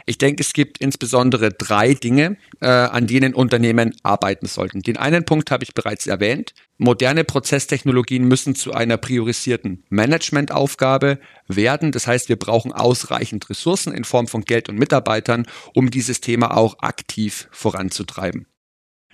Ich 0.10 0.18
denke, 0.18 0.42
es 0.42 0.54
gibt 0.54 0.78
insbesondere 0.78 1.52
drei 1.52 1.94
Dinge, 1.94 2.38
äh, 2.62 2.68
an 2.68 3.08
denen 3.08 3.34
Unternehmen 3.34 3.94
arbeiten 4.04 4.46
sollten. 4.46 4.82
Den 4.82 4.96
einen 4.96 5.26
Punkt 5.26 5.52
habe 5.52 5.66
ich 5.66 5.74
bereits 5.74 6.08
erwähnt. 6.08 6.54
Moderne 6.78 7.26
Prozesstechnologien 7.26 8.24
müssen 8.26 8.56
zu 8.56 8.74
einer 8.74 8.96
priorisierten 8.96 9.84
Managementaufgabe 9.90 11.20
werden. 11.50 11.92
Das 11.92 12.08
heißt, 12.08 12.30
wir 12.30 12.38
brauchen 12.38 12.72
ausreichend 12.72 13.50
Ressourcen 13.50 13.94
in 13.94 14.06
Form 14.06 14.30
von 14.30 14.44
Geld 14.44 14.70
und 14.70 14.80
Mitarbeitern, 14.80 15.46
um 15.74 15.92
dieses 15.92 16.22
Thema 16.22 16.56
auch 16.56 16.80
aktiv 16.80 17.50
voranzutreiben. 17.52 18.48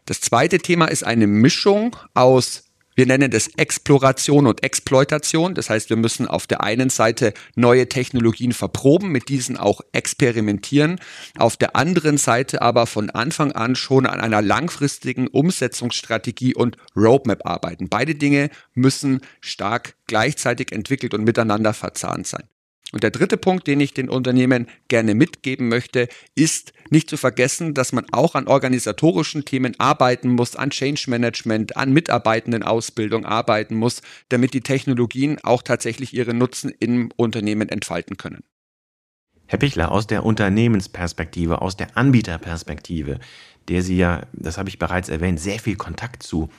Das 0.06 0.22
zweite 0.22 0.60
Thema 0.60 0.86
ist 0.86 1.04
eine 1.04 1.26
Mischung 1.26 1.96
aus 2.14 2.66
wir 2.96 3.06
nennen 3.06 3.32
das 3.32 3.48
Exploration 3.58 4.48
und 4.48 4.64
Exploitation. 4.64 5.56
Das 5.56 5.70
heißt, 5.70 5.90
wir 5.90 5.98
müssen 5.98 6.28
auf 6.28 6.48
der 6.48 6.62
einen 6.64 6.90
Seite 6.90 7.34
neue 7.56 7.90
Technologien 7.90 8.52
verproben, 8.52 9.12
mit 9.12 9.30
diesen 9.30 9.58
auch 9.58 9.82
experimentieren. 9.92 11.00
Auf 11.38 11.58
der 11.58 11.76
anderen 11.76 12.18
Seite 12.18 12.62
aber 12.62 12.86
von 12.86 13.10
Anfang 13.10 13.52
an 13.52 13.76
schon 13.76 14.06
an 14.06 14.20
einer 14.20 14.42
langfristigen 14.42 15.28
Umsetzungsstrategie 15.28 16.56
und 16.56 16.78
Roadmap 16.96 17.46
arbeiten. 17.46 17.90
Beide 17.90 18.16
Dinge 18.16 18.50
müssen 18.74 19.22
stark 19.42 19.96
gleichzeitig 20.08 20.72
entwickelt 20.72 21.14
und 21.14 21.24
miteinander 21.24 21.74
verzahnt 21.74 22.28
sein. 22.28 22.44
Und 22.94 23.02
der 23.02 23.10
dritte 23.10 23.38
Punkt, 23.38 23.66
den 23.66 23.80
ich 23.80 23.96
den 23.96 24.08
Unternehmen 24.08 24.68
gerne 24.88 25.16
mitgeben 25.16 25.68
möchte, 25.68 26.08
ist 26.36 26.74
nicht 26.92 27.10
zu 27.10 27.18
vergessen, 27.18 27.74
dass 27.74 27.92
man 27.92 28.06
auch 28.12 28.36
an 28.36 28.48
organisatorischen 28.48 29.46
Themen 29.46 29.74
arbeiten 29.80 30.30
muss, 30.30 30.56
an 30.56 30.70
Change 30.70 31.06
Management, 31.08 31.76
an 31.76 31.92
Mitarbeitendenausbildung 31.92 33.26
arbeiten 33.26 33.76
muss, 33.76 34.04
damit 34.30 34.54
die 34.54 34.62
Technologien 34.62 35.40
auch 35.42 35.64
tatsächlich 35.64 36.14
ihre 36.14 36.36
Nutzen 36.36 36.72
im 36.80 37.10
Unternehmen 37.16 37.68
entfalten 37.68 38.18
können. 38.18 38.44
Herr 39.48 39.58
Pichler, 39.58 39.92
aus 39.92 40.06
der 40.06 40.24
Unternehmensperspektive, 40.24 41.64
aus 41.64 41.76
der 41.76 41.98
Anbieterperspektive, 41.98 43.20
der 43.70 43.82
Sie 43.82 43.98
ja, 43.98 44.22
das 44.34 44.60
habe 44.60 44.70
ich 44.70 44.78
bereits 44.78 45.10
erwähnt, 45.10 45.40
sehr 45.40 45.58
viel 45.58 45.78
Kontakt 45.78 46.22
zu 46.22 46.50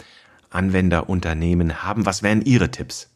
Anwenderunternehmen 0.51 1.85
haben, 1.85 2.07
was 2.07 2.25
wären 2.25 2.43
Ihre 2.43 2.73
Tipps? 2.73 3.09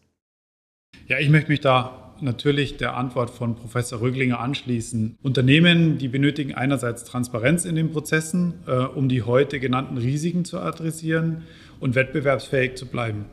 Ja, 1.08 1.18
ich 1.18 1.30
möchte 1.30 1.50
mich 1.50 1.60
da 1.60 2.07
natürlich 2.22 2.76
der 2.76 2.96
Antwort 2.96 3.30
von 3.30 3.54
Professor 3.54 4.00
Röglinger 4.00 4.40
anschließen. 4.40 5.16
Unternehmen, 5.22 5.98
die 5.98 6.08
benötigen 6.08 6.54
einerseits 6.54 7.04
Transparenz 7.04 7.64
in 7.64 7.74
den 7.74 7.90
Prozessen, 7.90 8.54
äh, 8.66 8.72
um 8.72 9.08
die 9.08 9.22
heute 9.22 9.60
genannten 9.60 9.98
Risiken 9.98 10.44
zu 10.44 10.58
adressieren 10.58 11.42
und 11.80 11.94
wettbewerbsfähig 11.94 12.76
zu 12.76 12.86
bleiben. 12.86 13.26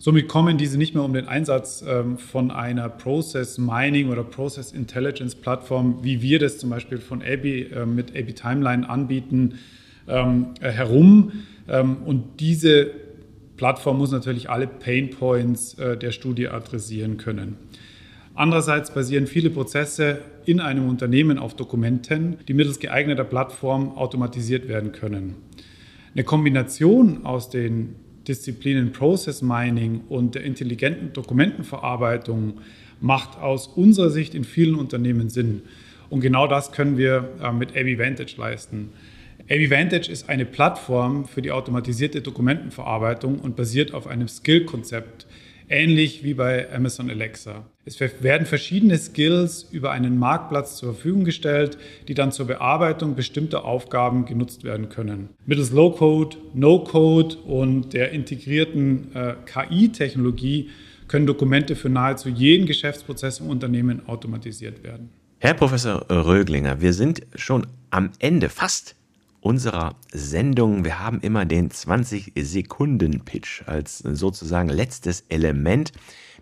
Somit 0.00 0.28
kommen 0.28 0.58
diese 0.58 0.78
nicht 0.78 0.94
mehr 0.94 1.02
um 1.02 1.12
den 1.12 1.26
Einsatz 1.26 1.84
ähm, 1.86 2.18
von 2.18 2.52
einer 2.52 2.88
Process 2.88 3.58
Mining 3.58 4.10
oder 4.10 4.22
Process 4.22 4.70
Intelligence 4.70 5.34
Plattform, 5.34 5.98
wie 6.02 6.22
wir 6.22 6.38
das 6.38 6.58
zum 6.58 6.70
Beispiel 6.70 6.98
von 6.98 7.20
ABI 7.20 7.62
äh, 7.62 7.84
mit 7.84 8.12
ABI 8.12 8.32
Timeline 8.32 8.88
anbieten, 8.88 9.58
ähm, 10.06 10.54
äh, 10.60 10.70
herum. 10.70 11.32
Ähm, 11.68 11.96
und 12.04 12.38
diese 12.38 12.92
Plattform 13.56 13.98
muss 13.98 14.12
natürlich 14.12 14.48
alle 14.48 14.68
Pain 14.68 15.10
Points 15.10 15.74
äh, 15.74 15.96
der 15.96 16.12
Studie 16.12 16.48
adressieren 16.48 17.16
können. 17.16 17.56
Andererseits 18.38 18.92
basieren 18.92 19.26
viele 19.26 19.50
Prozesse 19.50 20.20
in 20.46 20.60
einem 20.60 20.88
Unternehmen 20.88 21.40
auf 21.40 21.56
Dokumenten, 21.56 22.36
die 22.46 22.54
mittels 22.54 22.78
geeigneter 22.78 23.24
Plattform 23.24 23.98
automatisiert 23.98 24.68
werden 24.68 24.92
können. 24.92 25.34
Eine 26.14 26.22
Kombination 26.22 27.26
aus 27.26 27.50
den 27.50 27.96
Disziplinen 28.28 28.92
Process 28.92 29.42
Mining 29.42 30.02
und 30.08 30.36
der 30.36 30.44
intelligenten 30.44 31.12
Dokumentenverarbeitung 31.12 32.60
macht 33.00 33.40
aus 33.40 33.66
unserer 33.66 34.10
Sicht 34.10 34.36
in 34.36 34.44
vielen 34.44 34.76
Unternehmen 34.76 35.30
Sinn. 35.30 35.62
Und 36.08 36.20
genau 36.20 36.46
das 36.46 36.70
können 36.70 36.96
wir 36.96 37.30
äh, 37.42 37.50
mit 37.50 37.70
AV 37.76 37.98
Vantage 37.98 38.34
leisten. 38.36 38.90
AV 39.50 39.68
Vantage 39.68 40.12
ist 40.12 40.28
eine 40.28 40.46
Plattform 40.46 41.24
für 41.24 41.42
die 41.42 41.50
automatisierte 41.50 42.20
Dokumentenverarbeitung 42.20 43.40
und 43.40 43.56
basiert 43.56 43.94
auf 43.94 44.06
einem 44.06 44.28
Skill-Konzept, 44.28 45.26
ähnlich 45.68 46.22
wie 46.22 46.34
bei 46.34 46.72
Amazon 46.72 47.10
Alexa. 47.10 47.64
Es 47.88 48.22
werden 48.22 48.46
verschiedene 48.46 48.98
Skills 48.98 49.66
über 49.70 49.92
einen 49.92 50.18
Marktplatz 50.18 50.76
zur 50.76 50.92
Verfügung 50.92 51.24
gestellt, 51.24 51.78
die 52.06 52.12
dann 52.12 52.32
zur 52.32 52.46
Bearbeitung 52.46 53.14
bestimmter 53.14 53.64
Aufgaben 53.64 54.26
genutzt 54.26 54.62
werden 54.62 54.90
können. 54.90 55.30
Mittels 55.46 55.70
Low-Code, 55.70 56.36
No-Code 56.52 57.36
und 57.38 57.94
der 57.94 58.10
integrierten 58.10 59.14
äh, 59.14 59.34
KI-Technologie 59.46 60.68
können 61.06 61.26
Dokumente 61.26 61.76
für 61.76 61.88
nahezu 61.88 62.28
jeden 62.28 62.66
Geschäftsprozess 62.66 63.40
im 63.40 63.48
Unternehmen 63.48 64.06
automatisiert 64.06 64.84
werden. 64.84 65.08
Herr 65.38 65.54
Professor 65.54 66.04
Röglinger, 66.10 66.82
wir 66.82 66.92
sind 66.92 67.22
schon 67.36 67.66
am 67.88 68.10
Ende 68.18 68.50
fast 68.50 68.96
unserer 69.40 69.96
Sendung. 70.12 70.84
Wir 70.84 71.00
haben 71.00 71.20
immer 71.20 71.44
den 71.44 71.70
20-Sekunden-Pitch 71.70 73.62
als 73.66 73.98
sozusagen 73.98 74.68
letztes 74.68 75.24
Element 75.28 75.92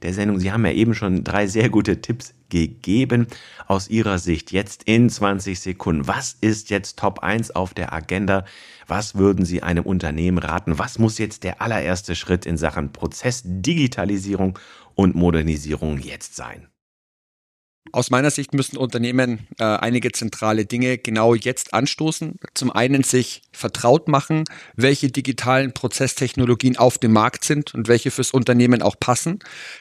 der 0.03 0.15
Sendung. 0.15 0.39
Sie 0.41 0.53
haben 0.53 0.65
ja 0.65 0.73
eben 0.73 0.95
schon 0.95 1.25
drei 1.25 1.47
sehr 1.47 1.69
gute 1.69 2.01
Tipps 2.01 2.35
gegeben 2.49 3.27
aus 3.67 3.89
Ihrer 3.89 4.19
Sicht 4.19 4.53
jetzt 4.53 4.85
in 4.85 5.11
20 5.11 5.59
Sekunden. 5.59 6.07
Was 6.07 6.37
ist 6.41 6.71
jetzt 6.71 6.99
Top 6.99 7.21
1 7.21 7.51
auf 7.53 7.75
der 7.75 7.93
Agenda? 7.93 8.45
Was 8.87 9.17
würden 9.17 9.45
Sie 9.45 9.63
einem 9.63 9.85
Unternehmen 9.85 10.39
raten? 10.39 10.79
Was 10.79 10.99
muss 10.99 11.19
jetzt 11.19 11.45
der 11.45 11.61
allererste 11.61 12.15
Schritt 12.15 12.47
in 12.47 12.57
Sachen 12.57 12.93
Prozessdigitalisierung 12.93 14.59
und 14.95 15.15
Modernisierung 15.15 15.99
jetzt 15.99 16.37
sein? 16.37 16.69
Aus 17.93 18.11
meiner 18.11 18.31
Sicht 18.31 18.53
müssen 18.53 18.77
Unternehmen 18.77 19.47
äh, 19.59 19.65
einige 19.65 20.13
zentrale 20.13 20.67
Dinge 20.67 20.99
genau 20.99 21.35
jetzt 21.35 21.73
anstoßen. 21.73 22.39
Zum 22.55 22.71
einen 22.71 23.03
sich 23.03 23.43
vertraut 23.53 24.09
machen, 24.09 24.45
welche 24.75 25.11
digitalen 25.11 25.73
Prozesstechnologien 25.73 26.77
auf 26.77 26.99
dem 26.99 27.13
Markt 27.13 27.45
sind 27.45 27.75
und 27.75 27.89
welche 27.89 28.11
fürs 28.11 28.33
Unternehmen 28.33 28.83
auch 28.83 28.99
passen. 29.01 29.39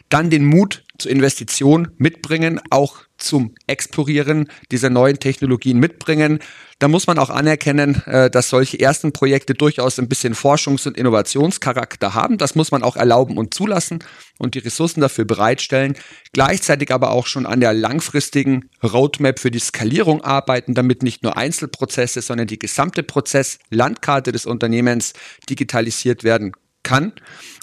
Dann 0.09 0.29
den 0.29 0.45
Mut 0.45 0.85
zur 0.97 1.12
Investition 1.12 1.89
mitbringen, 1.97 2.60
auch 2.69 2.97
zum 3.17 3.55
Explorieren 3.67 4.49
dieser 4.71 4.89
neuen 4.89 5.19
Technologien 5.19 5.79
mitbringen. 5.79 6.39
Da 6.79 6.89
muss 6.89 7.08
man 7.08 7.17
auch 7.17 7.29
anerkennen, 7.29 8.03
äh, 8.05 8.29
dass 8.29 8.49
solche 8.49 8.79
ersten 8.79 9.13
Projekte 9.13 9.53
durchaus 9.53 9.97
ein 9.97 10.10
bisschen 10.10 10.36
Forschungs- 10.36 10.86
und 10.86 10.97
Innovationscharakter 10.97 12.13
haben. 12.13 12.38
Das 12.38 12.55
muss 12.55 12.71
man 12.71 12.84
auch 12.84 12.97
erlauben 12.97 13.38
und 13.38 13.53
zulassen 13.53 13.99
und 14.38 14.55
die 14.55 14.60
Ressourcen 14.60 14.99
dafür 14.99 15.23
bereitstellen. 15.23 15.95
Gleichzeitig 16.34 16.91
aber 16.91 17.12
auch 17.12 17.27
schon 17.27 17.45
an 17.45 17.62
der 17.62 17.73
langfristigen 17.73 18.69
Roadmap 18.84 19.39
für 19.39 19.51
die 19.51 19.60
Skalierung 19.60 20.21
arbeiten, 20.21 20.73
damit 20.73 21.01
nicht 21.01 21.23
nur 21.23 21.38
Einzelprozesse, 21.38 22.21
sondern 22.21 22.47
die 22.47 22.60
gesamte 22.60 23.03
Prozesslandkarte 23.03 24.34
des 24.34 24.45
Unternehmens 24.45 25.13
digitalisiert 25.49 26.25
werden 26.25 26.51
kann. 26.84 27.13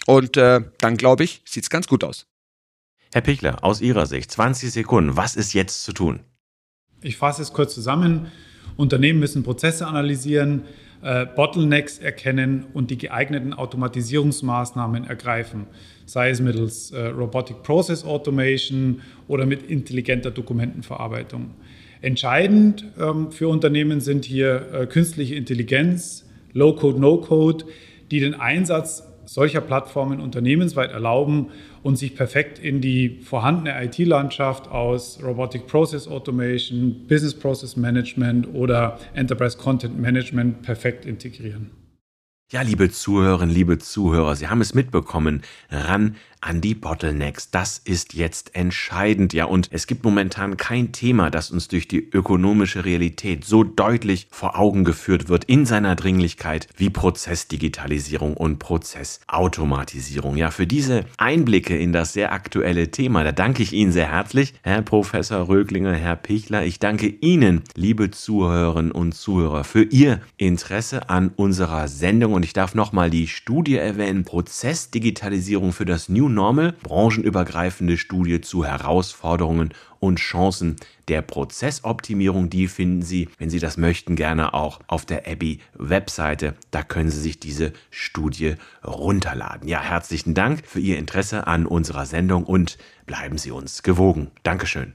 Und 0.07 0.37
äh, 0.39 0.63
dann 0.79 0.97
glaube 0.97 1.25
ich, 1.25 1.43
sieht 1.45 1.65
es 1.65 1.71
ganz 1.71 1.87
gut 1.87 2.03
aus. 2.03 2.27
Herr 3.13 3.21
Pichler, 3.21 3.63
aus 3.63 3.83
Ihrer 3.83 4.07
Sicht, 4.07 4.31
20 4.31 4.73
Sekunden, 4.73 5.19
was 5.19 5.37
ist 5.37 5.53
jetzt 5.53 5.85
zu 5.85 5.93
tun? 5.93 6.21
Ich 7.03 7.19
fasse 7.19 7.43
es 7.43 7.53
kurz 7.53 7.75
zusammen. 7.75 8.29
Unternehmen 8.79 9.21
müssen 9.21 9.43
Prozesse 9.43 9.87
analysieren, 9.87 10.63
äh, 11.03 11.27
Bottlenecks 11.27 11.99
erkennen 11.99 12.65
und 12.73 12.91
die 12.91 12.97
geeigneten 12.97 13.53
Automatisierungsmaßnahmen 13.53 15.05
ergreifen, 15.05 15.67
sei 16.07 16.31
es 16.31 16.41
mittels 16.41 16.91
äh, 16.93 17.09
Robotic 17.09 17.63
Process 17.63 18.03
Automation 18.03 19.03
oder 19.29 19.45
mit 19.45 19.63
intelligenter 19.63 20.31
Dokumentenverarbeitung. 20.31 21.51
Entscheidend 22.01 22.87
ähm, 22.99 23.31
für 23.31 23.49
Unternehmen 23.49 24.01
sind 24.01 24.25
hier 24.25 24.73
äh, 24.73 24.87
künstliche 24.87 25.35
Intelligenz, 25.35 26.25
Low-Code, 26.55 26.99
No-Code, 26.99 27.67
die 28.11 28.21
den 28.21 28.35
Einsatz 28.35 29.12
solcher 29.25 29.61
Plattformen 29.61 30.21
unternehmensweit 30.21 30.93
erlauben 30.93 31.51
und 31.83 31.97
sich 31.97 32.15
perfekt 32.17 32.59
in 32.59 32.81
die 32.81 33.21
vorhandene 33.23 33.85
IT-Landschaft 33.85 34.69
aus 34.69 35.19
Robotic 35.23 35.67
Process 35.67 36.09
Automation, 36.09 37.07
Business 37.09 37.35
Process 37.35 37.77
Management 37.77 38.49
oder 38.55 38.99
Enterprise 39.15 39.57
Content 39.57 40.01
Management 40.01 40.63
perfekt 40.63 41.07
integrieren. 41.07 41.71
Ja, 42.53 42.61
liebe 42.61 42.91
Zuhörerinnen, 42.91 43.55
liebe 43.55 43.79
Zuhörer, 43.79 44.37
Sie 44.37 44.49
haben 44.49 44.61
es 44.61 44.75
mitbekommen. 44.75 45.41
Ran 45.71 46.17
an 46.43 46.61
die 46.61 46.75
Bottlenecks. 46.75 47.51
Das 47.51 47.79
ist 47.79 48.15
jetzt 48.15 48.55
entscheidend, 48.55 49.33
ja. 49.33 49.45
Und 49.45 49.69
es 49.71 49.87
gibt 49.87 50.05
momentan 50.05 50.57
kein 50.57 50.93
Thema, 50.93 51.31
das 51.31 51.51
uns 51.51 51.69
durch 51.69 51.89
die 51.89 52.11
ökonomische 52.11 52.85
Realität 52.85 53.45
so 53.45 53.63
deutlich 53.65 54.27
vor 54.31 54.59
Augen 54.59 54.85
geführt 54.85 55.29
wird 55.29 55.45
in 55.45 55.65
seiner 55.65 55.95
Dringlichkeit 55.95 56.69
wie 56.77 56.91
Prozessdigitalisierung 56.91 58.37
und 58.37 58.59
Prozessautomatisierung. 58.59 60.37
Ja, 60.37 60.51
für 60.51 60.67
diese 60.67 61.05
Einblicke 61.17 61.79
in 61.79 61.93
das 61.93 62.13
sehr 62.13 62.33
aktuelle 62.33 62.91
Thema, 62.91 63.23
da 63.23 63.33
danke 63.33 63.63
ich 63.63 63.73
Ihnen 63.73 63.93
sehr 63.93 64.11
herzlich, 64.11 64.55
Herr 64.63 64.83
Professor 64.83 65.49
Röglinger, 65.49 65.95
Herr 65.95 66.17
Pichler. 66.17 66.65
Ich 66.65 66.81
danke 66.81 67.07
Ihnen, 67.07 67.63
liebe 67.77 68.11
Zuhörerinnen 68.11 68.91
und 68.91 69.15
Zuhörer, 69.15 69.63
für 69.63 69.85
Ihr 69.85 70.21
Interesse 70.39 71.09
an 71.09 71.31
unserer 71.37 71.87
Sendung. 71.87 72.33
Und 72.33 72.45
ich 72.45 72.53
darf 72.53 72.75
nochmal 72.75 73.11
die 73.11 73.29
Studie 73.29 73.77
erwähnen, 73.77 74.25
Prozessdigitalisierung 74.25 75.73
für 75.73 75.85
das 75.85 76.09
New 76.09 76.32
Normal, 76.33 76.73
branchenübergreifende 76.83 77.97
Studie 77.97 78.41
zu 78.41 78.65
Herausforderungen 78.65 79.73
und 80.01 80.19
Chancen 80.19 80.77
der 81.09 81.23
Prozessoptimierung. 81.23 82.51
Die 82.51 82.69
finden 82.69 83.03
Sie, 83.03 83.29
wenn 83.39 83.51
Sie 83.51 83.59
das 83.59 83.77
möchten, 83.77 84.17
gerne 84.17 84.55
auch 84.55 84.81
auf 84.87 85.07
der 85.07 85.27
Abby 85.27 85.61
Webseite. 85.75 86.55
Da 86.71 86.83
können 86.83 87.11
Sie 87.11 87.21
sich 87.21 87.39
diese 87.39 87.73
Studie 87.91 88.55
runterladen. 88.85 89.69
Ja, 89.69 89.81
herzlichen 89.81 90.35
Dank 90.35 90.67
für 90.67 90.81
Ihr 90.81 90.99
Interesse 90.99 91.47
an 91.47 91.67
unserer 91.67 92.07
Sendung 92.07 92.45
und 92.45 92.79
bleiben 93.07 93.39
Sie 93.39 93.51
uns 93.51 93.83
gewogen. 93.83 94.31
Dankeschön. 94.43 94.95